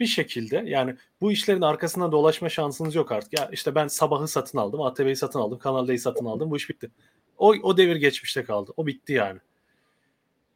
bir 0.00 0.06
şekilde 0.06 0.62
yani 0.66 0.96
bu 1.20 1.32
işlerin 1.32 1.60
arkasından 1.60 2.12
dolaşma 2.12 2.48
şansınız 2.48 2.94
yok 2.94 3.12
artık. 3.12 3.38
Ya 3.38 3.48
işte 3.52 3.74
ben 3.74 3.88
sabahı 3.88 4.28
satın 4.28 4.58
aldım, 4.58 4.82
ATV'yi 4.82 5.16
satın 5.16 5.38
aldım, 5.38 5.58
Kanal 5.58 5.88
D'yi 5.88 5.98
satın 5.98 6.24
aldım. 6.24 6.50
Bu 6.50 6.56
iş 6.56 6.70
bitti. 6.70 6.90
O, 7.38 7.54
o 7.62 7.76
devir 7.76 7.96
geçmişte 7.96 8.44
kaldı. 8.44 8.72
O 8.76 8.86
bitti 8.86 9.12
yani. 9.12 9.40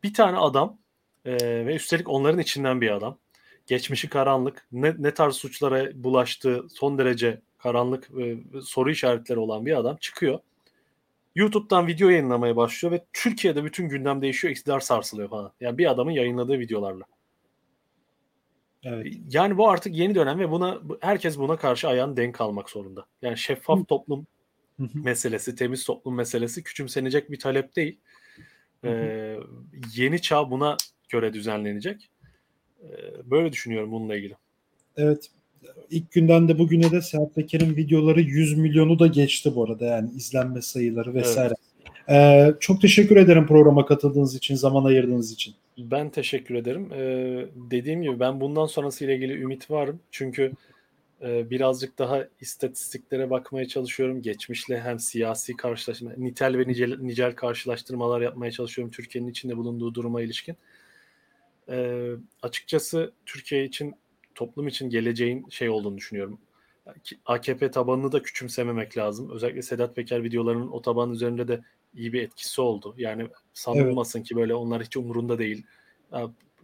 Bir 0.02 0.14
tane 0.14 0.36
adam 0.36 0.78
e, 1.24 1.36
ve 1.66 1.74
üstelik 1.74 2.08
onların 2.08 2.40
içinden 2.40 2.80
bir 2.80 2.90
adam. 2.90 3.18
Geçmişi 3.66 4.08
karanlık, 4.08 4.66
ne, 4.72 4.94
ne 4.98 5.14
tarz 5.14 5.34
suçlara 5.34 6.04
bulaştığı 6.04 6.66
son 6.70 6.98
derece 6.98 7.40
karanlık 7.58 8.10
e, 8.20 8.36
soru 8.62 8.90
işaretleri 8.90 9.38
olan 9.38 9.66
bir 9.66 9.78
adam 9.78 9.96
çıkıyor. 9.96 10.38
YouTube'dan 11.34 11.86
video 11.86 12.08
yayınlamaya 12.08 12.56
başlıyor 12.56 12.92
ve 12.92 13.04
Türkiye'de 13.12 13.64
bütün 13.64 13.88
gündem 13.88 14.22
değişiyor, 14.22 14.52
iktidar 14.52 14.80
sarsılıyor 14.80 15.28
falan. 15.28 15.52
Yani 15.60 15.78
bir 15.78 15.90
adamın 15.90 16.10
yayınladığı 16.10 16.58
videolarla. 16.58 17.04
Evet. 18.82 19.14
Yani 19.28 19.58
bu 19.58 19.70
artık 19.70 19.94
yeni 19.94 20.14
dönem 20.14 20.38
ve 20.38 20.50
buna 20.50 20.80
herkes 21.00 21.38
buna 21.38 21.56
karşı 21.56 21.88
ayağını 21.88 22.16
denk 22.16 22.40
almak 22.40 22.70
zorunda. 22.70 23.06
Yani 23.22 23.38
şeffaf 23.38 23.88
toplum 23.88 24.26
meselesi, 24.94 25.54
temiz 25.54 25.84
toplum 25.84 26.14
meselesi 26.14 26.62
küçümsenecek 26.62 27.30
bir 27.30 27.38
talep 27.38 27.76
değil. 27.76 28.00
Ee, 28.84 29.36
yeni 29.94 30.22
çağ 30.22 30.50
buna 30.50 30.76
göre 31.08 31.32
düzenlenecek. 31.32 32.10
Ee, 32.82 32.86
böyle 33.24 33.52
düşünüyorum 33.52 33.92
bununla 33.92 34.16
ilgili. 34.16 34.36
Evet. 34.96 35.30
İlk 35.90 36.12
günden 36.12 36.48
de 36.48 36.58
bugüne 36.58 36.90
de 36.90 37.02
Serhat 37.02 37.34
Peker'in 37.34 37.76
videoları 37.76 38.20
100 38.20 38.58
milyonu 38.58 38.98
da 38.98 39.06
geçti 39.06 39.52
bu 39.54 39.64
arada 39.64 39.84
yani 39.84 40.10
izlenme 40.10 40.62
sayıları 40.62 41.14
vesaire. 41.14 41.54
Evet. 41.54 41.68
Ee, 42.10 42.54
çok 42.60 42.80
teşekkür 42.80 43.16
ederim 43.16 43.46
programa 43.46 43.86
katıldığınız 43.86 44.36
için, 44.36 44.54
zaman 44.54 44.84
ayırdığınız 44.84 45.32
için. 45.32 45.54
Ben 45.78 46.10
teşekkür 46.10 46.54
ederim. 46.54 46.92
Ee, 46.92 47.46
dediğim 47.70 48.02
gibi 48.02 48.20
ben 48.20 48.40
bundan 48.40 48.66
sonrası 48.66 49.04
ile 49.04 49.14
ilgili 49.14 49.32
ümit 49.32 49.70
varım. 49.70 50.00
Çünkü 50.10 50.52
e, 51.22 51.50
birazcık 51.50 51.98
daha 51.98 52.24
istatistiklere 52.40 53.30
bakmaya 53.30 53.68
çalışıyorum. 53.68 54.22
Geçmişle 54.22 54.80
hem 54.80 54.98
siyasi 54.98 55.56
karşılaşma, 55.56 56.10
nitel 56.16 56.58
ve 56.58 56.68
nicel, 56.68 56.98
nicel 56.98 57.34
karşılaştırmalar 57.34 58.20
yapmaya 58.20 58.50
çalışıyorum 58.50 58.92
Türkiye'nin 58.92 59.30
içinde 59.30 59.56
bulunduğu 59.56 59.94
duruma 59.94 60.22
ilişkin. 60.22 60.56
E, 61.68 62.06
açıkçası 62.42 63.12
Türkiye 63.26 63.64
için, 63.64 63.94
toplum 64.38 64.68
için 64.68 64.90
geleceğin 64.90 65.48
şey 65.48 65.68
olduğunu 65.68 65.96
düşünüyorum. 65.96 66.38
AKP 67.26 67.70
tabanını 67.70 68.12
da 68.12 68.22
küçümsememek 68.22 68.96
lazım. 68.96 69.30
Özellikle 69.30 69.62
Sedat 69.62 69.96
Peker 69.96 70.24
videolarının 70.24 70.68
o 70.68 70.82
taban 70.82 71.10
üzerinde 71.10 71.48
de 71.48 71.60
iyi 71.94 72.12
bir 72.12 72.22
etkisi 72.22 72.60
oldu. 72.60 72.94
Yani 72.98 73.28
sanılmasın 73.52 74.18
evet. 74.18 74.28
ki 74.28 74.36
böyle 74.36 74.54
onlar 74.54 74.82
hiç 74.82 74.96
umurunda 74.96 75.38
değil. 75.38 75.66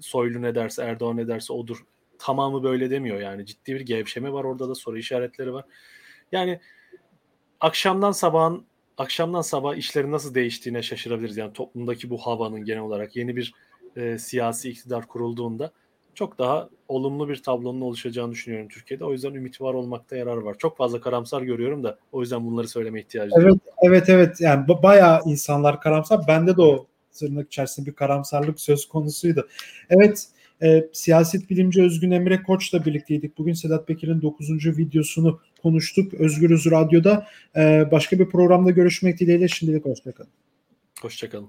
Soylu 0.01 0.43
ne 0.43 0.55
derse, 0.55 0.83
Erdoğan 0.83 1.17
ne 1.17 1.29
derse 1.29 1.53
odur 1.53 1.85
tamamı 2.19 2.63
böyle 2.63 2.91
demiyor 2.91 3.21
yani. 3.21 3.47
Ciddi 3.47 3.75
bir 3.75 3.81
gevşeme 3.81 4.33
var 4.33 4.45
orada 4.45 4.69
da 4.69 4.75
soru 4.75 4.99
işaretleri 4.99 5.53
var. 5.53 5.65
Yani 6.33 6.61
akşamdan 7.61 8.13
sabahın 8.13 8.67
akşamdan 8.99 9.43
sabah 9.43 9.77
işlerin 9.77 10.13
nasıl 10.13 10.35
değiştiğine 10.35 10.83
şaşırabiliriz. 10.83 11.37
Yani 11.37 11.53
toplumdaki 11.53 12.11
bu 12.11 12.19
havanın 12.19 12.65
genel 12.65 12.83
olarak 12.83 13.17
yeni 13.17 13.37
bir 13.37 13.55
e, 13.97 14.19
siyasi 14.19 14.71
iktidar 14.71 15.07
kurulduğunda 15.07 15.73
çok 16.15 16.39
daha 16.39 16.69
olumlu 16.89 17.29
bir 17.29 17.43
tablonun 17.43 17.81
oluşacağını 17.81 18.33
düşünüyorum 18.33 18.69
Türkiye'de. 18.69 19.05
O 19.05 19.13
yüzden 19.13 19.35
ümit 19.35 19.61
var 19.61 19.75
olmakta 19.75 20.17
yarar 20.17 20.37
var. 20.37 20.57
Çok 20.59 20.77
fazla 20.77 21.01
karamsar 21.01 21.43
görüyorum 21.43 21.85
da 21.85 21.99
o 22.13 22.21
yüzden 22.21 22.47
bunları 22.47 22.69
söyleme 22.69 23.01
ihtiyacı 23.01 23.31
Evet, 23.35 23.37
duyuyorum. 23.37 23.61
evet, 23.83 24.09
evet. 24.09 24.41
Yani 24.41 24.67
ba- 24.67 24.83
bayağı 24.83 25.21
insanlar 25.27 25.81
karamsar. 25.81 26.21
Bende 26.29 26.57
de 26.57 26.63
o 26.63 26.87
tırnak 27.13 27.47
içerisinde 27.47 27.87
bir 27.87 27.95
karamsarlık 27.95 28.61
söz 28.61 28.89
konusuydu. 28.89 29.49
Evet, 29.91 30.27
e, 30.63 30.89
siyaset 30.93 31.51
bilimci 31.51 31.83
Özgün 31.83 32.11
Emre 32.11 32.43
Koç'la 32.43 32.85
birlikteydik. 32.85 33.39
Bugün 33.39 33.53
Sedat 33.53 33.87
Peker'in 33.87 34.23
9. 34.23 34.79
videosunu 34.79 35.41
konuştuk. 35.63 36.15
Özgürüz 36.15 36.71
Radyo'da. 36.71 37.27
E, 37.57 37.89
başka 37.91 38.19
bir 38.19 38.29
programda 38.31 38.71
görüşmek 38.71 39.21
dileğiyle 39.21 39.49
şimdilik 39.49 39.85
hoşçakalın. 39.85 40.31
Hoşçakalın. 41.03 41.49